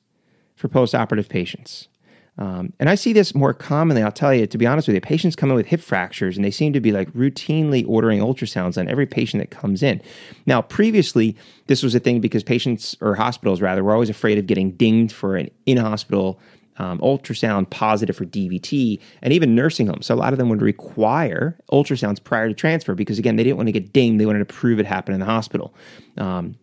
for 0.55 0.69
postoperative 0.69 1.27
patients. 1.27 1.89
Um, 2.37 2.73
and 2.79 2.89
I 2.89 2.95
see 2.95 3.13
this 3.13 3.33
more 3.33 3.53
commonly, 3.53 4.03
I'll 4.03 4.11
tell 4.11 4.33
you, 4.33 4.45
to 4.45 4.57
be 4.57 4.67
honest 4.67 4.87
with 4.87 4.95
you, 4.95 5.01
patients 5.01 5.35
come 5.35 5.49
in 5.49 5.55
with 5.55 5.67
hip 5.67 5.79
fractures 5.79 6.35
and 6.35 6.43
they 6.43 6.51
seem 6.51 6.73
to 6.73 6.81
be 6.81 6.91
like 6.91 7.09
routinely 7.11 7.85
ordering 7.87 8.19
ultrasounds 8.19 8.77
on 8.77 8.89
every 8.89 9.05
patient 9.05 9.41
that 9.41 9.57
comes 9.57 9.81
in. 9.81 10.01
Now, 10.45 10.61
previously, 10.61 11.37
this 11.67 11.81
was 11.81 11.95
a 11.95 11.99
thing 11.99 12.19
because 12.19 12.43
patients 12.43 12.95
or 12.99 13.15
hospitals, 13.15 13.61
rather, 13.61 13.83
were 13.83 13.93
always 13.93 14.09
afraid 14.09 14.37
of 14.37 14.47
getting 14.47 14.71
dinged 14.71 15.15
for 15.15 15.37
an 15.37 15.49
in 15.65 15.77
hospital 15.77 16.39
um, 16.77 16.99
ultrasound 16.99 17.69
positive 17.69 18.15
for 18.15 18.25
DVT, 18.25 18.99
and 19.21 19.33
even 19.33 19.55
nursing 19.55 19.87
homes. 19.87 20.05
So 20.05 20.15
a 20.15 20.17
lot 20.17 20.33
of 20.33 20.39
them 20.39 20.49
would 20.49 20.61
require 20.61 21.57
ultrasounds 21.71 22.21
prior 22.23 22.47
to 22.47 22.53
transfer 22.53 22.95
because, 22.95 23.17
again, 23.17 23.35
they 23.35 23.43
didn't 23.43 23.57
want 23.57 23.67
to 23.67 23.71
get 23.73 23.93
dinged. 23.93 24.19
They 24.19 24.25
wanted 24.25 24.39
to 24.39 24.53
prove 24.53 24.79
it 24.79 24.85
happened 24.85 25.13
in 25.13 25.19
the 25.19 25.25
hospital. 25.25 25.73
Um, 26.17 26.55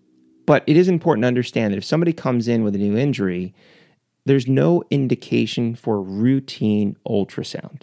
but 0.45 0.65
it 0.67 0.77
is 0.77 0.89
important 0.89 1.23
to 1.23 1.29
understand 1.29 1.73
that 1.73 1.79
if 1.79 1.85
somebody 1.85 2.13
comes 2.13 2.49
in 2.49 2.65
with 2.65 2.75
a 2.75 2.79
new 2.79 2.97
injury, 2.97 3.55
there's 4.25 4.47
no 4.47 4.83
indication 4.91 5.75
for 5.75 6.01
routine 6.01 6.97
ultrasound. 7.07 7.83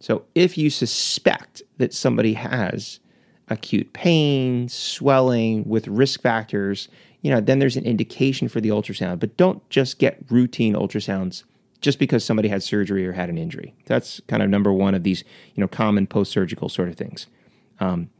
So 0.00 0.24
if 0.34 0.56
you 0.56 0.70
suspect 0.70 1.62
that 1.76 1.92
somebody 1.92 2.34
has 2.34 3.00
acute 3.48 3.92
pain, 3.92 4.68
swelling 4.68 5.68
with 5.68 5.86
risk 5.88 6.22
factors, 6.22 6.88
you 7.20 7.30
know, 7.30 7.40
then 7.40 7.58
there's 7.58 7.76
an 7.76 7.84
indication 7.84 8.48
for 8.48 8.60
the 8.60 8.70
ultrasound. 8.70 9.20
But 9.20 9.36
don't 9.36 9.68
just 9.68 9.98
get 9.98 10.22
routine 10.30 10.74
ultrasounds 10.74 11.44
just 11.82 11.98
because 11.98 12.24
somebody 12.24 12.48
had 12.48 12.62
surgery 12.62 13.06
or 13.06 13.12
had 13.12 13.28
an 13.28 13.36
injury. 13.36 13.74
That's 13.86 14.20
kind 14.28 14.42
of 14.42 14.48
number 14.48 14.72
one 14.72 14.94
of 14.94 15.02
these, 15.02 15.24
you 15.54 15.60
know, 15.60 15.68
common 15.68 16.06
post-surgical 16.06 16.68
sort 16.68 16.88
of 16.88 16.96
things. 16.96 17.26
Um, 17.78 18.10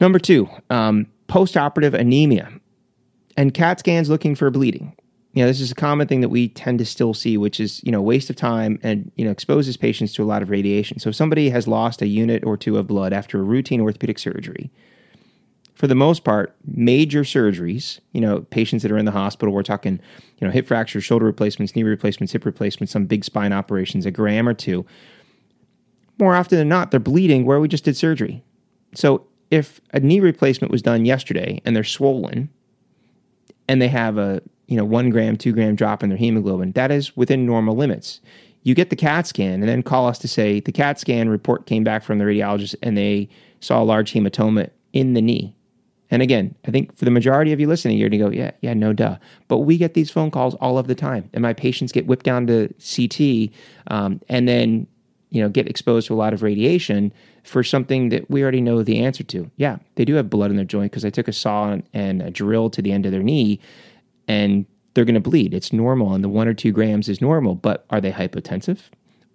number 0.00 0.18
two, 0.18 0.48
um, 0.70 1.06
post-operative 1.28 1.94
anemia 1.94 2.50
and 3.36 3.54
CAT 3.54 3.78
scans 3.78 4.08
looking 4.08 4.34
for 4.34 4.50
bleeding 4.50 4.96
you 5.32 5.42
know, 5.42 5.46
this 5.46 5.60
is 5.60 5.70
a 5.70 5.76
common 5.76 6.08
thing 6.08 6.22
that 6.22 6.28
we 6.28 6.48
tend 6.48 6.78
to 6.80 6.84
still 6.84 7.14
see, 7.14 7.36
which 7.36 7.60
is, 7.60 7.82
you 7.84 7.92
know, 7.92 8.02
waste 8.02 8.30
of 8.30 8.36
time 8.36 8.80
and, 8.82 9.12
you 9.14 9.24
know, 9.24 9.30
exposes 9.30 9.76
patients 9.76 10.12
to 10.14 10.22
a 10.22 10.24
lot 10.24 10.42
of 10.42 10.50
radiation. 10.50 10.98
So 10.98 11.10
if 11.10 11.14
somebody 11.14 11.50
has 11.50 11.68
lost 11.68 12.02
a 12.02 12.08
unit 12.08 12.44
or 12.44 12.56
two 12.56 12.76
of 12.76 12.88
blood 12.88 13.12
after 13.12 13.38
a 13.38 13.42
routine 13.42 13.80
orthopedic 13.80 14.18
surgery, 14.18 14.70
for 15.76 15.86
the 15.86 15.94
most 15.94 16.24
part, 16.24 16.54
major 16.66 17.22
surgeries, 17.22 18.00
you 18.12 18.20
know, 18.20 18.40
patients 18.50 18.82
that 18.82 18.90
are 18.90 18.98
in 18.98 19.04
the 19.04 19.12
hospital, 19.12 19.54
we're 19.54 19.62
talking, 19.62 20.00
you 20.38 20.46
know, 20.46 20.52
hip 20.52 20.66
fractures, 20.66 21.04
shoulder 21.04 21.24
replacements, 21.24 21.74
knee 21.76 21.84
replacements, 21.84 22.32
hip 22.32 22.44
replacements, 22.44 22.92
some 22.92 23.06
big 23.06 23.24
spine 23.24 23.52
operations, 23.52 24.04
a 24.04 24.10
gram 24.10 24.48
or 24.48 24.52
two. 24.52 24.84
More 26.18 26.34
often 26.34 26.58
than 26.58 26.68
not, 26.68 26.90
they're 26.90 27.00
bleeding 27.00 27.46
where 27.46 27.60
we 27.60 27.68
just 27.68 27.84
did 27.84 27.96
surgery. 27.96 28.42
So 28.94 29.26
if 29.50 29.80
a 29.94 30.00
knee 30.00 30.20
replacement 30.20 30.70
was 30.70 30.82
done 30.82 31.04
yesterday 31.04 31.62
and 31.64 31.74
they're 31.74 31.84
swollen 31.84 32.50
and 33.68 33.80
they 33.80 33.88
have 33.88 34.18
a 34.18 34.42
you 34.70 34.76
know, 34.76 34.84
one 34.84 35.10
gram, 35.10 35.36
two 35.36 35.52
gram 35.52 35.74
drop 35.74 36.02
in 36.02 36.08
their 36.08 36.16
hemoglobin. 36.16 36.72
That 36.72 36.92
is 36.92 37.14
within 37.16 37.44
normal 37.44 37.76
limits. 37.76 38.20
you 38.62 38.74
get 38.74 38.90
the 38.90 38.96
CAT 38.96 39.26
scan 39.26 39.54
and 39.54 39.68
then 39.68 39.82
call 39.82 40.06
us 40.06 40.18
to 40.18 40.28
say 40.28 40.60
the 40.60 40.70
CAT 40.70 41.00
scan 41.00 41.28
report 41.28 41.66
came 41.66 41.82
back 41.82 42.04
from 42.04 42.18
the 42.18 42.24
radiologist 42.24 42.76
and 42.82 42.96
they 42.96 43.28
saw 43.60 43.82
a 43.82 43.84
large 43.84 44.12
hematoma 44.12 44.70
in 44.92 45.14
the 45.14 45.22
knee. 45.22 45.56
And 46.10 46.22
again, 46.22 46.54
I 46.66 46.70
think 46.70 46.96
for 46.96 47.04
the 47.04 47.10
majority 47.10 47.52
of 47.52 47.58
you 47.58 47.66
listening, 47.66 47.98
you're 47.98 48.08
going 48.08 48.20
to 48.20 48.26
go, 48.26 48.30
yeah, 48.30 48.50
yeah, 48.60 48.74
no 48.74 48.92
duh. 48.92 49.16
But 49.48 49.58
we 49.58 49.76
get 49.76 49.94
these 49.94 50.10
phone 50.10 50.30
calls 50.30 50.54
all 50.56 50.78
of 50.78 50.88
the 50.88 50.94
time. 50.94 51.30
And 51.32 51.42
my 51.42 51.52
patients 51.52 51.90
get 51.90 52.06
whipped 52.06 52.24
down 52.24 52.46
to 52.48 52.72
CT 52.78 53.50
um, 53.88 54.20
and 54.28 54.46
then, 54.46 54.86
you 55.30 55.42
know, 55.42 55.48
get 55.48 55.68
exposed 55.68 56.08
to 56.08 56.14
a 56.14 56.16
lot 56.16 56.32
of 56.32 56.42
radiation 56.42 57.12
for 57.44 57.64
something 57.64 58.10
that 58.10 58.30
we 58.30 58.42
already 58.42 58.60
know 58.60 58.82
the 58.82 59.00
answer 59.00 59.24
to. 59.24 59.50
Yeah, 59.56 59.78
they 59.94 60.04
do 60.04 60.14
have 60.14 60.28
blood 60.28 60.50
in 60.50 60.56
their 60.56 60.64
joint 60.64 60.92
because 60.92 61.04
I 61.04 61.10
took 61.10 61.28
a 61.28 61.32
saw 61.32 61.78
and 61.94 62.22
a 62.22 62.30
drill 62.30 62.70
to 62.70 62.82
the 62.82 62.92
end 62.92 63.06
of 63.06 63.12
their 63.12 63.22
knee 63.22 63.60
and 64.30 64.64
they're 64.94 65.04
going 65.04 65.14
to 65.16 65.20
bleed. 65.20 65.52
It's 65.52 65.72
normal, 65.72 66.14
and 66.14 66.22
the 66.22 66.28
one 66.28 66.46
or 66.46 66.54
two 66.54 66.70
grams 66.70 67.08
is 67.08 67.20
normal. 67.20 67.56
But 67.56 67.84
are 67.90 68.00
they 68.00 68.12
hypotensive? 68.12 68.78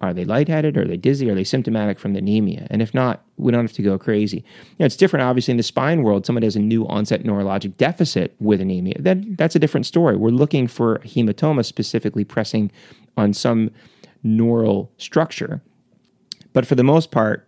Are 0.00 0.14
they 0.14 0.24
lightheaded? 0.24 0.78
Are 0.78 0.86
they 0.86 0.96
dizzy? 0.96 1.28
Are 1.30 1.34
they 1.34 1.44
symptomatic 1.44 1.98
from 1.98 2.14
the 2.14 2.20
anemia? 2.20 2.66
And 2.70 2.80
if 2.80 2.94
not, 2.94 3.22
we 3.36 3.52
don't 3.52 3.64
have 3.64 3.74
to 3.74 3.82
go 3.82 3.98
crazy. 3.98 4.38
You 4.38 4.76
know, 4.80 4.86
it's 4.86 4.96
different, 4.96 5.24
obviously, 5.24 5.52
in 5.52 5.58
the 5.58 5.62
spine 5.62 6.02
world. 6.02 6.24
Someone 6.24 6.42
has 6.44 6.56
a 6.56 6.60
new 6.60 6.86
onset 6.86 7.24
neurologic 7.24 7.76
deficit 7.76 8.34
with 8.40 8.62
anemia. 8.62 8.96
Then 8.98 9.36
that's 9.38 9.54
a 9.54 9.58
different 9.58 9.84
story. 9.84 10.16
We're 10.16 10.30
looking 10.30 10.66
for 10.66 10.98
hematoma 11.00 11.66
specifically 11.66 12.24
pressing 12.24 12.72
on 13.18 13.34
some 13.34 13.70
neural 14.22 14.90
structure. 14.96 15.60
But 16.54 16.66
for 16.66 16.74
the 16.74 16.84
most 16.84 17.10
part, 17.10 17.46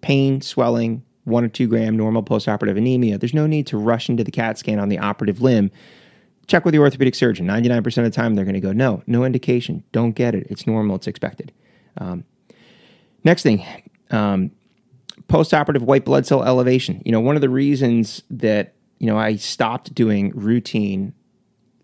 pain, 0.00 0.40
swelling, 0.40 1.04
one 1.24 1.44
or 1.44 1.48
two 1.48 1.68
gram 1.68 1.96
normal 1.96 2.24
postoperative 2.24 2.76
anemia, 2.76 3.18
there's 3.18 3.34
no 3.34 3.46
need 3.46 3.68
to 3.68 3.78
rush 3.78 4.08
into 4.08 4.24
the 4.24 4.32
CAT 4.32 4.58
scan 4.58 4.80
on 4.80 4.88
the 4.88 4.98
operative 4.98 5.40
limb 5.40 5.70
check 6.48 6.64
with 6.64 6.74
your 6.74 6.82
orthopedic 6.82 7.14
surgeon. 7.14 7.46
99% 7.46 7.86
of 7.98 8.04
the 8.04 8.10
time, 8.10 8.34
they're 8.34 8.44
going 8.44 8.54
to 8.54 8.60
go, 8.60 8.72
no, 8.72 9.02
no 9.06 9.24
indication. 9.24 9.84
Don't 9.92 10.12
get 10.12 10.34
it. 10.34 10.46
It's 10.50 10.66
normal. 10.66 10.96
It's 10.96 11.06
expected. 11.06 11.52
Um, 11.98 12.24
next 13.22 13.42
thing, 13.42 13.64
um, 14.10 14.50
postoperative 15.28 15.82
white 15.82 16.04
blood 16.04 16.26
cell 16.26 16.42
elevation. 16.42 17.02
You 17.04 17.12
know, 17.12 17.20
one 17.20 17.36
of 17.36 17.42
the 17.42 17.50
reasons 17.50 18.22
that, 18.30 18.74
you 18.98 19.06
know, 19.06 19.18
I 19.18 19.36
stopped 19.36 19.94
doing 19.94 20.32
routine 20.34 21.12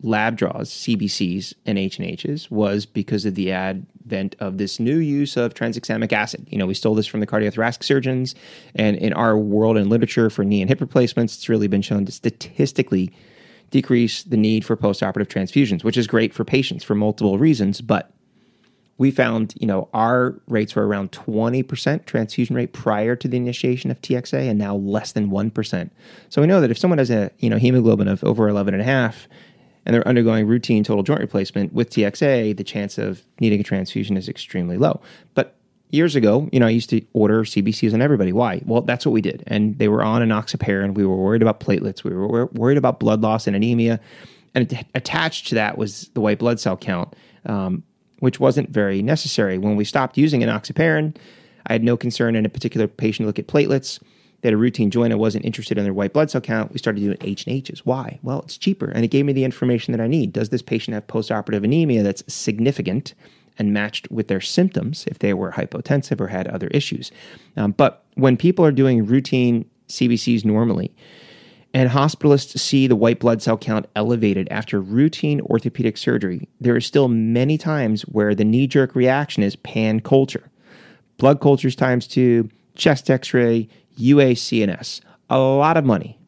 lab 0.03 0.37
draws, 0.37 0.71
CBCs 0.71 1.55
and 1.65 1.79
H&Hs 1.79 2.51
was 2.51 2.85
because 2.85 3.25
of 3.25 3.35
the 3.35 3.53
advent 3.53 4.37
of 4.39 4.59
this 4.59 4.79
new 4.79 4.99
use 4.99 5.37
of 5.37 5.55
tranexamic 5.55 6.13
acid. 6.13 6.47
You 6.51 6.59
know, 6.59 6.67
we 6.67 6.75
stole 6.75 6.95
this 6.95 7.07
from 7.07 7.21
the 7.21 7.27
cardiothoracic 7.27 7.83
surgeons 7.83 8.35
and 8.75 8.97
in 8.97 9.13
our 9.15 9.39
world 9.39 9.77
and 9.77 9.89
literature 9.89 10.29
for 10.29 10.45
knee 10.45 10.61
and 10.61 10.69
hip 10.69 10.81
replacements, 10.81 11.37
it's 11.37 11.49
really 11.49 11.69
been 11.69 11.83
shown 11.83 12.05
to 12.05 12.13
statistically 12.13 13.13
decrease 13.75 14.23
the 14.23 14.37
need 14.37 14.65
for 14.65 14.77
postoperative 14.77 15.27
transfusions, 15.27 15.83
which 15.83 15.97
is 15.97 16.07
great 16.07 16.33
for 16.33 16.45
patients 16.45 16.85
for 16.85 16.95
multiple 16.95 17.39
reasons. 17.39 17.81
But 17.81 18.13
we 18.99 19.11
found, 19.11 19.53
you 19.59 19.67
know, 19.67 19.89
our 19.93 20.41
rates 20.47 20.77
were 20.77 20.87
around 20.87 21.11
20% 21.11 22.07
transfusion 22.07 22.55
rate 22.55 22.73
prior 22.73 23.17
to 23.17 23.27
the 23.27 23.37
initiation 23.37 23.91
of 23.91 24.01
TXA 24.01 24.49
and 24.49 24.61
now 24.61 24.77
less 24.77 25.11
than 25.11 25.29
1%. 25.29 25.91
So 26.29 26.41
we 26.41 26.47
know 26.47 26.61
that 26.61 26.71
if 26.71 26.79
someone 26.79 26.99
has 26.99 27.11
a, 27.11 27.33
you 27.41 27.51
know, 27.51 27.57
hemoglobin 27.57 28.07
of 28.07 28.23
over 28.23 28.49
11 28.49 28.75
and 28.75 28.81
a 28.81 28.87
half 28.87 29.27
and 29.85 29.93
they're 29.93 30.07
undergoing 30.07 30.47
routine 30.47 30.85
total 30.85 31.03
joint 31.03 31.21
replacement 31.21 31.73
with 31.73 31.91
TXA, 31.91 32.57
the 32.57 32.63
chance 32.63 32.97
of 32.97 33.25
needing 33.41 33.59
a 33.59 33.65
transfusion 33.65 34.17
is 34.17 34.29
extremely 34.29 34.77
low. 34.77 35.01
But 35.35 35.57
years 35.91 36.17
ago, 36.17 36.49
you 36.53 36.61
know, 36.61 36.67
I 36.67 36.71
used 36.71 36.91
to 36.91 37.03
order 37.13 37.45
CBCs 37.45 37.95
on 37.95 38.03
everybody. 38.03 38.33
Why? 38.33 38.63
Well, 38.65 38.83
that's 38.83 39.07
what 39.07 39.13
we 39.13 39.21
did. 39.21 39.45
And 39.47 39.79
they 39.79 39.89
were 39.89 40.03
on 40.03 40.23
enoxaparin. 40.23 40.95
We 40.95 41.07
were 41.07 41.17
worried 41.17 41.43
about 41.43 41.61
platelets. 41.61 42.05
We 42.05 42.13
were 42.13 42.47
worried 42.47 42.79
about 42.79 43.01
blood 43.01 43.23
loss 43.23 43.47
and 43.47 43.55
anemia. 43.55 44.01
And 44.55 44.85
attached 44.95 45.49
to 45.49 45.55
that 45.57 45.79
was 45.79 46.09
the 46.15 46.21
white 46.21 46.39
blood 46.39 46.61
cell 46.61 46.77
count, 46.77 47.15
um, 47.47 47.83
which 48.21 48.39
wasn't 48.39 48.71
very 48.71 49.03
necessary. 49.03 49.59
When 49.59 49.77
we 49.77 49.85
stopped 49.85 50.17
using 50.17 50.43
enoxaparin, 50.43 51.17
I 51.67 51.73
had 51.73 51.83
no 51.83 51.97
concern 51.97 52.37
in 52.37 52.45
a 52.45 52.49
particular 52.49 52.87
patient 52.87 53.25
to 53.25 53.27
look 53.27 53.39
at 53.39 53.49
platelets. 53.49 54.01
They 54.41 54.49
had 54.49 54.55
a 54.55 54.59
routine 54.59 54.91
joint. 54.91 55.13
I 55.13 55.17
wasn't 55.17 55.47
interested 55.47 55.79
in 55.79 55.85
their 55.85 55.95
white 55.95 56.13
blood 56.13 56.31
cell 56.31 56.41
count. 56.41 56.71
We 56.71 56.79
started 56.79 57.01
doing 57.01 57.17
H 57.23 57.47
and 57.47 57.57
H's. 57.57 57.87
Why? 57.87 58.19
Well, 58.23 58.43
it's 58.43 58.59
cheaper, 58.59 58.91
and 58.91 59.03
it 59.03 59.09
gave 59.09 59.25
me 59.25 59.33
the 59.33 59.45
information 59.45 59.93
that 59.93 60.03
I 60.03 60.07
need. 60.07 60.35
Does 60.35 60.51
this 60.51 60.61
patient 60.61 60.95
have 60.95 61.07
postoperative 61.07 61.65
anemia 61.65 62.03
that's 62.03 62.23
significant? 62.33 63.15
And 63.59 63.73
matched 63.73 64.11
with 64.11 64.29
their 64.29 64.41
symptoms 64.41 65.05
if 65.07 65.19
they 65.19 65.35
were 65.35 65.53
hypotensive 65.53 66.21
or 66.21 66.29
had 66.29 66.47
other 66.49 66.69
issues. 66.69 67.11
Um, 67.57 67.73
but 67.73 68.05
when 68.15 68.37
people 68.37 68.65
are 68.65 68.73
doing 68.73 69.07
routine 69.07 69.69
CBCs 69.89 70.45
normally, 70.45 70.95
and 71.73 71.91
hospitalists 71.91 72.59
see 72.59 72.87
the 72.87 72.97
white 72.97 73.19
blood 73.19 73.43
cell 73.43 73.59
count 73.59 73.87
elevated 73.97 74.47
after 74.51 74.81
routine 74.81 75.41
orthopedic 75.43 75.97
surgery, 75.97 76.49
there 76.61 76.77
are 76.77 76.81
still 76.81 77.09
many 77.09 77.59
times 77.59 78.03
where 78.03 78.35
the 78.35 78.45
knee 78.45 78.69
jerk 78.69 78.95
reaction 78.95 79.43
is 79.43 79.57
pan 79.57 80.01
culture. 80.01 80.51
Blood 81.19 81.41
cultures 81.41 81.75
times 81.75 82.07
two, 82.07 82.49
chest 82.77 83.11
x 83.11 83.35
ray, 83.35 83.69
UACNS. 83.99 85.01
A 85.31 85.39
lot 85.39 85.77
of 85.77 85.85
money 85.85 86.19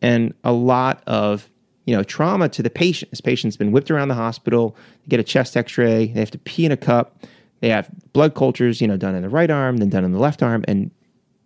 and 0.00 0.32
a 0.44 0.52
lot 0.52 1.02
of 1.06 1.50
you 1.86 1.96
know, 1.96 2.02
trauma 2.02 2.48
to 2.50 2.62
the 2.62 2.70
patient. 2.70 3.10
This 3.10 3.20
patient's 3.20 3.56
been 3.56 3.72
whipped 3.72 3.90
around 3.90 4.08
the 4.08 4.14
hospital, 4.14 4.76
they 5.04 5.08
get 5.08 5.20
a 5.20 5.24
chest 5.24 5.56
x-ray, 5.56 6.08
they 6.08 6.20
have 6.20 6.30
to 6.32 6.38
pee 6.38 6.66
in 6.66 6.72
a 6.72 6.76
cup, 6.76 7.24
they 7.60 7.70
have 7.70 7.88
blood 8.12 8.34
cultures, 8.34 8.80
you 8.80 8.88
know, 8.88 8.96
done 8.96 9.14
in 9.14 9.22
the 9.22 9.28
right 9.28 9.50
arm, 9.50 9.78
then 9.78 9.88
done 9.88 10.04
in 10.04 10.12
the 10.12 10.18
left 10.18 10.42
arm, 10.42 10.64
and 10.68 10.90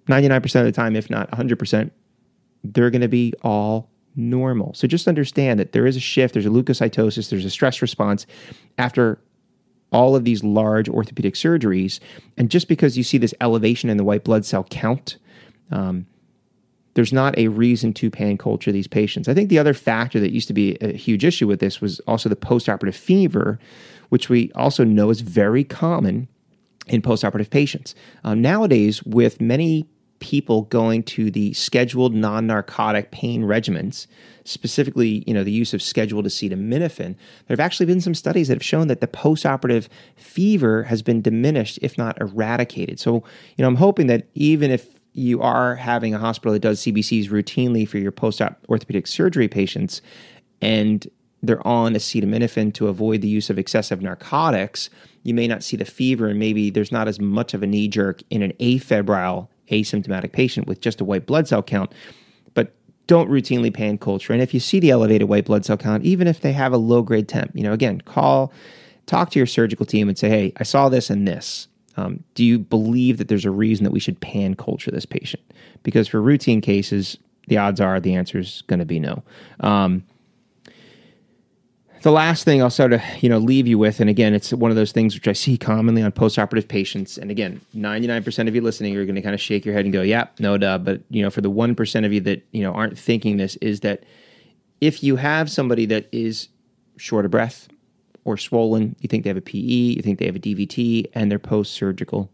99% 0.09 0.45
of 0.57 0.65
the 0.65 0.73
time, 0.73 0.97
if 0.97 1.09
not 1.09 1.31
100%, 1.31 1.91
they're 2.65 2.91
going 2.91 3.01
to 3.03 3.09
be 3.09 3.33
all 3.43 3.91
normal. 4.17 4.75
So 4.75 4.89
just 4.89 5.07
understand 5.07 5.61
that 5.61 5.73
there 5.73 5.87
is 5.87 5.97
a 5.97 6.01
shift, 6.01 6.35
there's 6.35 6.47
a 6.47 6.51
leukocytosis, 6.51 7.31
there's 7.31 7.45
a 7.45 7.51
stress 7.51 7.81
response 7.81 8.27
after 8.77 9.21
all 9.93 10.17
of 10.17 10.25
these 10.25 10.43
large 10.43 10.89
orthopedic 10.89 11.35
surgeries. 11.35 12.01
And 12.37 12.51
just 12.51 12.69
because 12.69 12.97
you 12.97 13.05
see 13.05 13.19
this 13.19 13.35
elevation 13.41 13.91
in 13.91 13.97
the 13.97 14.05
white 14.05 14.25
blood 14.25 14.45
cell 14.45 14.65
count, 14.65 15.17
um, 15.71 16.07
there's 16.95 17.13
not 17.13 17.39
a 17.39 17.49
reason 17.49 17.93
to 17.95 18.11
pan 18.11 18.37
culture 18.37 18.73
these 18.73 18.89
patients. 18.89 19.29
I 19.29 19.35
think 19.35 19.49
the 19.49 19.59
other 19.59 19.75
factor 19.75 20.21
that 20.21 20.33
used 20.33 20.49
to 20.49 20.55
be 20.55 20.77
a 20.81 20.93
huge 20.93 21.25
issue 21.25 21.47
with 21.47 21.61
this 21.61 21.81
was 21.81 22.01
also 22.01 22.29
the 22.29 22.37
postoperative 22.37 22.95
fever, 22.95 23.59
which 24.09 24.29
we 24.29 24.51
also 24.55 24.85
know 24.85 25.11
is 25.11 25.21
very 25.21 25.65
common 25.65 26.29
in 26.87 27.03
postoperative 27.03 27.51
patients. 27.51 27.95
Um, 28.25 28.43
nowadays, 28.43 29.03
with 29.05 29.41
many 29.41 29.89
people 30.19 30.63
going 30.63 31.03
to 31.03 31.31
the 31.31 31.53
scheduled 31.55 32.15
non-narcotic 32.15 33.11
pain 33.11 33.43
regimens, 33.45 34.07
specifically, 34.45 35.25
you 35.27 35.33
know, 35.33 35.45
the 35.45 35.53
use 35.53 35.73
of 35.73 35.81
scheduled 35.81 36.27
acetaminophen, 36.27 37.15
there 37.47 37.55
have 37.55 37.61
actually 37.61 37.87
been 37.87 38.01
some 38.01 38.15
studies 38.15 38.49
that 38.49 38.57
have 38.57 38.65
shown 38.65 38.89
that 38.89 39.01
the 39.01 39.07
postoperative 39.07 39.89
fever 40.17 40.85
has 40.85 41.01
been 41.01 41.23
diminished, 41.23 41.79
if 41.81 41.97
not 41.97 42.21
eradicated. 42.21 43.01
So, 43.01 43.25
you 43.57 43.63
know, 43.63 43.69
I'm 43.69 43.77
hoping 43.77 44.09
that 44.09 44.27
even 44.35 44.71
if 44.71 45.00
you 45.13 45.43
are 45.43 45.75
having 45.77 46.15
a 46.15 46.19
hospital 46.19 46.53
that 46.53 46.61
does 46.61 46.81
CBCs 46.81 47.29
routinely 47.29 47.87
for 47.87 47.99
your 47.99 48.13
post-op 48.13 48.59
orthopedic 48.69 49.07
surgery 49.07 49.49
patients, 49.49 50.03
and 50.61 51.09
they're 51.43 51.67
on 51.67 51.95
acetaminophen 51.95 52.73
to 52.75 52.89
avoid 52.89 53.23
the 53.23 53.29
use 53.29 53.51
of 53.51 53.59
excessive 53.59 54.03
narcotics, 54.03 54.91
you 55.23 55.35
may 55.35 55.47
not 55.47 55.63
see 55.63 55.77
the 55.77 55.85
fever, 55.85 56.29
and 56.29 56.39
maybe 56.39 56.71
there's 56.71 56.93
not 56.93 57.09
as 57.09 57.21
much 57.21 57.55
of 57.55 57.63
a 57.63 57.67
knee 57.67 57.89
jerk 57.89 58.23
in 58.31 58.43
an 58.43 58.53
afebrile 58.61 59.49
asymptomatic 59.71 60.33
patient 60.33 60.67
with 60.67 60.81
just 60.81 61.01
a 61.01 61.05
white 61.05 61.27
blood 61.27 61.47
cell 61.47 61.63
count. 61.63 61.93
But 62.55 62.75
don't 63.07 63.31
routinely 63.31 63.73
pan 63.73 63.99
culture. 63.99 64.33
And 64.33 64.43
if 64.43 64.53
you 64.53 64.61
see 64.61 64.81
the 64.81 64.91
elevated 64.91 65.29
white 65.29 65.45
blood 65.45 65.65
cell 65.65 65.77
count, 65.77 66.05
even 66.05 66.27
if 66.27 66.41
they 66.41 66.53
have 66.53 66.73
a 66.73 66.79
low 66.79 67.03
grade 67.03 67.29
temp, 67.29 67.53
you 67.55 67.63
know, 67.63 67.73
again, 67.73 68.01
call, 68.01 68.53
talk 69.07 69.31
to 69.31 69.39
your 69.39 69.47
surgical 69.47 69.87
team 69.87 70.09
and 70.09 70.19
say, 70.19 70.29
hey, 70.29 70.53
I 70.57 70.63
saw 70.63 70.89
this 70.89 71.11
and 71.11 71.27
this. 71.27 71.69
Um, 71.97 72.23
do 72.35 72.45
you 72.45 72.59
believe 72.59 73.19
that 73.19 73.29
there's 73.29 73.45
a 73.45 73.51
reason 73.51 73.85
that 73.85 73.91
we 73.91 74.01
should 74.01 74.21
pan 74.21 74.55
culture 74.55 74.91
this 74.91 75.07
patient? 75.07 75.43
Because 75.83 76.09
for 76.09 76.21
routine 76.23 76.61
cases, 76.61 77.19
the 77.49 77.59
odds 77.59 77.81
are 77.81 78.01
the 78.01 78.15
answer 78.15 78.39
is 78.39 78.63
going 78.69 78.79
to 78.79 78.87
be 78.87 79.01
no. 79.01 79.23
Um, 79.61 80.05
the 82.03 82.11
last 82.11 82.45
thing 82.45 82.63
I'll 82.63 82.71
sort 82.71 82.93
of 82.93 83.03
you 83.21 83.29
know 83.29 83.39
leave 83.39 83.67
you 83.67 83.79
with, 83.79 84.01
and 84.01 84.09
again, 84.09 84.33
it's 84.33 84.53
one 84.53 84.71
of 84.71 84.77
those 84.77 84.93
things 84.93 85.15
which 85.15 85.29
I 85.29 85.33
see 85.33 85.59
commonly 85.59 86.03
on 86.03 86.13
postoperative 86.13 86.69
patients. 86.69 87.19
And 87.19 87.31
again, 87.31 87.61
ninety 87.75 88.07
nine 88.07 88.23
percent 88.23 88.49
of 88.49 88.55
you 88.55 88.63
listening 88.63 88.97
are 88.97 89.05
going 89.05 89.17
to 89.17 89.23
kind 89.23 89.35
of 89.35 89.41
shake 89.41 89.65
your 89.65 89.75
head 89.75 89.85
and 89.85 89.93
go, 89.93 90.03
"Yeah, 90.03 90.29
no 90.39 90.57
duh." 90.57 90.79
But 90.79 91.03
you 91.11 91.23
know, 91.23 91.31
for 91.31 91.41
the 91.43 91.51
one 91.51 91.75
percent 91.75 92.07
of 92.07 92.13
you 92.13 92.21
that 92.23 92.47
you 92.53 92.63
know 92.63 92.73
aren't 92.73 92.99
thinking 92.99 93.37
this, 93.37 93.57
is 93.57 93.81
that 93.81 94.05
if 94.81 95.03
you 95.03 95.17
have 95.17 95.51
somebody 95.51 95.85
that 95.87 96.09
is 96.11 96.49
short 96.97 97.25
of 97.25 97.31
breath, 97.31 97.69
or 98.25 98.37
swollen, 98.37 98.97
you 99.01 99.09
think 99.09 99.25
they 99.25 99.31
have 99.31 99.37
a 99.37 99.43
PE, 99.43 99.59
you 99.59 100.03
think 100.03 100.19
they 100.19 100.27
have 100.27 100.37
a 100.37 100.41
DVT, 100.41 101.07
and 101.15 101.31
they're 101.31 101.39
post 101.39 101.73
surgical. 101.73 102.31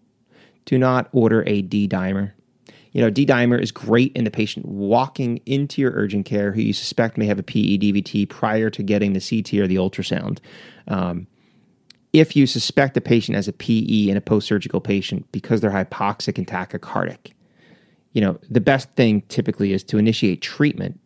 Do 0.65 0.79
not 0.79 1.09
order 1.13 1.45
a 1.47 1.63
D 1.63 1.89
dimer. 1.89 2.33
You 2.93 3.03
know, 3.03 3.11
D 3.11 3.27
dimer 3.27 3.61
is 3.61 3.71
great 3.71 4.13
in 4.17 4.25
the 4.25 4.31
patient 4.31 4.67
walking 4.67 5.41
into 5.47 5.81
your 5.81 5.93
urgent 5.93 6.27
care 6.27 6.53
who 6.53 6.61
you 6.61 6.73
suspect 6.73 7.19
may 7.19 7.27
have 7.27 7.39
a 7.39 7.43
PE 7.43 7.79
DVT 7.79 8.29
prior 8.29 8.71
to 8.71 8.83
getting 8.83 9.13
the 9.13 9.21
CT 9.21 9.61
or 9.61 9.67
the 9.67 9.77
ultrasound. 9.77 10.39
Um, 10.89 11.27
if 12.13 12.35
you 12.35 12.47
suspect 12.47 12.97
a 12.97 13.01
patient 13.01 13.37
as 13.37 13.49
a 13.49 13.53
PE 13.53 14.09
in 14.09 14.17
a 14.17 14.21
post 14.21 14.49
surgical 14.49 14.81
patient 14.81 15.31
because 15.31 15.61
they're 15.61 15.71
hypoxic 15.71 16.39
and 16.39 16.47
tachycardic, 16.47 17.33
you 18.13 18.23
know, 18.23 18.39
the 18.49 18.63
best 18.63 18.91
thing 18.93 19.21
typically 19.29 19.75
is 19.75 19.85
to 19.85 19.99
initiate 19.99 20.41
treatment 20.41 20.99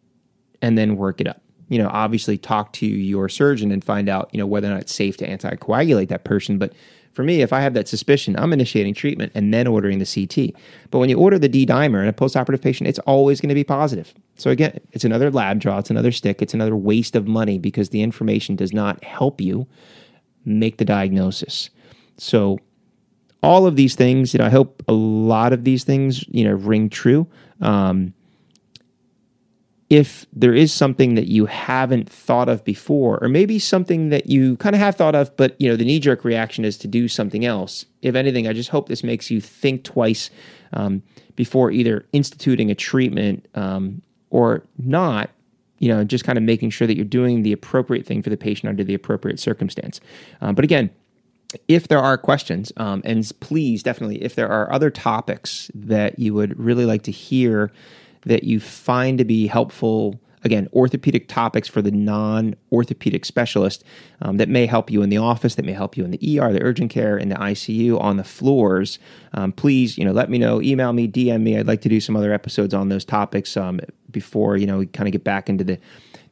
and 0.63 0.79
then 0.79 0.97
work 0.97 1.21
it 1.21 1.27
up 1.27 1.43
you 1.71 1.79
know, 1.79 1.89
obviously 1.89 2.37
talk 2.37 2.75
to 2.75 2.87
your 2.87 3.31
surgeon 3.31 3.73
and 3.73 3.83
find 3.83 4.09
out, 4.11 4.29
you 4.33 4.39
know, 4.39 4.47
whether 4.47 4.69
or 4.69 4.73
not 4.73 4.83
it's 4.83 4.95
safe 4.95 5.17
to 5.17 5.27
anticoagulate 5.27 6.09
that 6.09 6.25
person. 6.25 6.59
But 6.59 6.75
For 7.13 7.25
me, 7.25 7.43
if 7.43 7.53
I 7.53 7.61
have 7.61 7.75
that 7.75 7.89
suspicion, 7.89 8.37
I'm 8.39 8.53
initiating 8.53 8.95
treatment 8.95 9.33
and 9.35 9.53
then 9.53 9.67
ordering 9.67 9.99
the 9.99 10.07
CT. 10.07 10.55
But 10.91 11.01
when 11.01 11.09
you 11.11 11.19
order 11.19 11.39
the 11.39 11.49
D 11.49 11.67
dimer 11.67 12.03
in 12.03 12.09
a 12.09 12.13
postoperative 12.13 12.63
patient, 12.63 12.89
it's 12.89 13.01
always 13.01 13.41
going 13.41 13.49
to 13.49 13.55
be 13.55 13.65
positive. 13.65 14.15
So 14.37 14.51
again, 14.51 14.79
it's 14.93 15.05
another 15.05 15.31
lab 15.31 15.59
draw, 15.59 15.79
it's 15.79 15.91
another 15.91 16.13
stick, 16.13 16.41
it's 16.41 16.55
another 16.55 16.77
waste 16.77 17.17
of 17.17 17.27
money 17.27 17.59
because 17.59 17.89
the 17.89 18.03
information 18.03 18.55
does 18.55 18.73
not 18.73 19.03
help 19.03 19.41
you 19.41 19.67
make 20.45 20.77
the 20.79 20.85
diagnosis. 20.85 21.71
So 22.17 22.59
all 23.43 23.67
of 23.67 23.75
these 23.75 23.97
things, 23.97 24.33
you 24.33 24.39
know, 24.39 24.47
I 24.47 24.51
hope 24.51 24.83
a 24.87 24.93
lot 24.93 25.53
of 25.53 25.65
these 25.65 25.83
things, 25.83 26.25
you 26.29 26.45
know, 26.45 26.55
ring 26.55 26.89
true. 26.89 27.27
Um, 27.61 28.15
if 29.91 30.25
there 30.33 30.55
is 30.55 30.73
something 30.73 31.17
that 31.17 31.27
you 31.27 31.47
haven't 31.47 32.09
thought 32.09 32.49
of 32.49 32.65
before, 32.65 33.23
or 33.23 33.29
maybe 33.29 33.59
something 33.59 34.09
that 34.11 34.29
you 34.29 34.57
kind 34.59 34.77
of 34.77 34.81
have 34.81 34.95
thought 34.95 35.17
of, 35.17 35.37
but 35.37 35.61
you 35.61 35.69
know 35.69 35.75
the 35.75 35.85
knee 35.85 35.99
jerk 35.99 36.25
reaction 36.25 36.65
is 36.65 36.79
to 36.79 36.89
do 36.89 37.09
something 37.09 37.45
else. 37.45 37.85
If 38.01 38.15
anything, 38.15 38.47
I 38.47 38.53
just 38.53 38.71
hope 38.71 38.89
this 38.89 39.03
makes 39.03 39.31
you 39.31 39.41
think 39.41 39.83
twice 39.83 40.31
um, 40.73 41.03
before 41.35 41.73
either 41.73 42.07
instituting 42.13 42.71
a 42.71 42.75
treatment 42.75 43.47
um, 43.57 44.01
or 44.31 44.63
not. 44.79 45.31
You 45.81 45.89
know, 45.89 46.05
just 46.05 46.25
kind 46.25 46.37
of 46.37 46.45
making 46.45 46.71
sure 46.71 46.87
that 46.87 46.95
you're 46.95 47.07
doing 47.07 47.43
the 47.43 47.53
appropriate 47.53 48.07
thing 48.07 48.23
for 48.23 48.31
the 48.31 48.37
patient 48.37 48.69
under 48.69 48.85
the 48.85 48.95
appropriate 48.95 49.41
circumstance. 49.41 49.99
Um, 50.43 50.55
but 50.55 50.63
again, 50.63 50.91
if 51.69 51.89
there 51.89 51.99
are 51.99 52.17
questions, 52.19 52.71
um, 52.77 53.03
and 53.05 53.29
please 53.41 53.83
definitely, 53.83 54.23
if 54.23 54.35
there 54.35 54.49
are 54.49 54.71
other 54.73 54.91
topics 54.91 55.71
that 55.75 56.19
you 56.19 56.35
would 56.35 56.57
really 56.61 56.85
like 56.85 57.03
to 57.05 57.11
hear 57.11 57.73
that 58.23 58.45
you 58.45 58.61
find 58.61 59.19
to 59.19 59.25
be 59.25 59.47
helpful 59.47 60.21
again, 60.43 60.69
orthopedic 60.73 61.29
topics 61.29 61.69
for 61.69 61.83
the 61.83 61.91
non 61.91 62.55
orthopedic 62.73 63.25
specialist 63.25 63.85
um, 64.23 64.37
that 64.39 64.49
may 64.49 64.67
help 64.67 64.91
you 64.91 65.03
in 65.03 65.11
the 65.11 65.19
office, 65.19 65.55
that 65.55 65.65
may 65.65 65.73
help 65.73 65.97
you 65.97 66.05
in 66.05 66.11
the 66.11 66.41
ER, 66.41 66.53
the 66.53 66.63
urgent 66.63 66.91
care, 66.91 67.17
in 67.19 67.29
the 67.29 67.35
ICU, 67.37 68.01
on 68.01 68.17
the 68.17 68.25
floors. 68.25 68.99
Um, 69.35 69.53
please, 69.53 69.99
you 69.99 70.05
know, 70.05 70.13
let 70.13 70.31
me 70.31 70.39
know, 70.39 70.63
email 70.63 70.93
me, 70.93 71.09
DM 71.09 71.43
me. 71.43 71.59
I'd 71.59 71.67
like 71.67 71.83
to 71.83 71.89
do 71.89 72.01
some 72.01 72.17
other 72.17 72.33
episodes 72.33 72.75
on 72.75 72.89
those 72.89 73.05
topics 73.05 73.57
um, 73.57 73.81
before, 74.11 74.57
you 74.57 74.67
know, 74.67 74.79
we 74.79 74.87
kind 74.87 75.09
of 75.09 75.13
get 75.13 75.25
back 75.25 75.49
into 75.49 75.65
the 75.65 75.79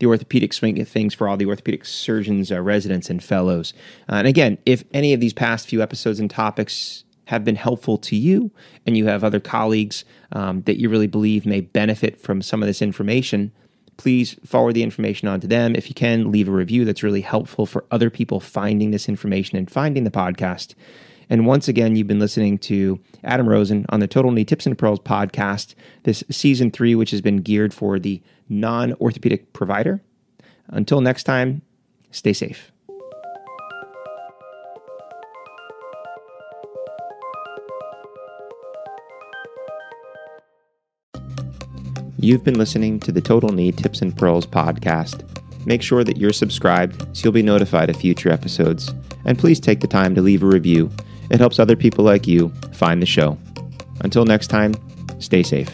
the 0.00 0.06
orthopedic 0.06 0.52
swing 0.52 0.80
of 0.80 0.86
things 0.88 1.12
for 1.12 1.28
all 1.28 1.36
the 1.36 1.46
orthopedic 1.46 1.84
surgeons, 1.84 2.52
uh, 2.52 2.60
residents, 2.62 3.10
and 3.10 3.20
fellows. 3.20 3.74
Uh, 4.08 4.14
and 4.14 4.28
again, 4.28 4.56
if 4.64 4.84
any 4.94 5.12
of 5.12 5.18
these 5.18 5.32
past 5.32 5.66
few 5.66 5.82
episodes 5.82 6.20
and 6.20 6.30
topics 6.30 7.02
have 7.28 7.44
been 7.44 7.56
helpful 7.56 7.98
to 7.98 8.16
you 8.16 8.50
and 8.86 8.96
you 8.96 9.06
have 9.06 9.22
other 9.22 9.38
colleagues 9.38 10.02
um, 10.32 10.62
that 10.62 10.80
you 10.80 10.88
really 10.88 11.06
believe 11.06 11.44
may 11.44 11.60
benefit 11.60 12.18
from 12.18 12.40
some 12.40 12.62
of 12.62 12.66
this 12.66 12.80
information, 12.80 13.52
please 13.98 14.36
forward 14.46 14.72
the 14.72 14.82
information 14.82 15.28
on 15.28 15.38
to 15.38 15.46
them. 15.46 15.76
If 15.76 15.90
you 15.90 15.94
can, 15.94 16.32
leave 16.32 16.48
a 16.48 16.52
review 16.52 16.86
that's 16.86 17.02
really 17.02 17.20
helpful 17.20 17.66
for 17.66 17.84
other 17.90 18.08
people 18.08 18.40
finding 18.40 18.92
this 18.92 19.10
information 19.10 19.58
and 19.58 19.70
finding 19.70 20.04
the 20.04 20.10
podcast. 20.10 20.74
And 21.28 21.44
once 21.44 21.68
again, 21.68 21.96
you've 21.96 22.06
been 22.06 22.18
listening 22.18 22.56
to 22.60 22.98
Adam 23.22 23.46
Rosen 23.46 23.84
on 23.90 24.00
the 24.00 24.06
Total 24.06 24.30
Knee 24.30 24.46
Tips 24.46 24.64
and 24.64 24.78
Pearls 24.78 25.00
podcast, 25.00 25.74
this 26.04 26.24
season 26.30 26.70
three, 26.70 26.94
which 26.94 27.10
has 27.10 27.20
been 27.20 27.42
geared 27.42 27.74
for 27.74 27.98
the 27.98 28.22
non 28.48 28.94
orthopedic 28.94 29.52
provider. 29.52 30.00
Until 30.68 31.02
next 31.02 31.24
time, 31.24 31.60
stay 32.10 32.32
safe. 32.32 32.72
You've 42.20 42.42
been 42.42 42.58
listening 42.58 42.98
to 43.00 43.12
the 43.12 43.20
Total 43.20 43.50
Knee 43.50 43.70
Tips 43.70 44.02
and 44.02 44.16
Pearls 44.16 44.44
podcast. 44.44 45.22
Make 45.66 45.82
sure 45.82 46.02
that 46.02 46.16
you're 46.16 46.32
subscribed 46.32 47.16
so 47.16 47.22
you'll 47.22 47.32
be 47.32 47.42
notified 47.42 47.90
of 47.90 47.96
future 47.96 48.32
episodes. 48.32 48.92
And 49.24 49.38
please 49.38 49.60
take 49.60 49.78
the 49.78 49.86
time 49.86 50.16
to 50.16 50.20
leave 50.20 50.42
a 50.42 50.46
review. 50.46 50.90
It 51.30 51.38
helps 51.38 51.60
other 51.60 51.76
people 51.76 52.04
like 52.04 52.26
you 52.26 52.48
find 52.72 53.00
the 53.00 53.06
show. 53.06 53.38
Until 54.00 54.24
next 54.24 54.48
time, 54.48 54.74
stay 55.20 55.44
safe. 55.44 55.70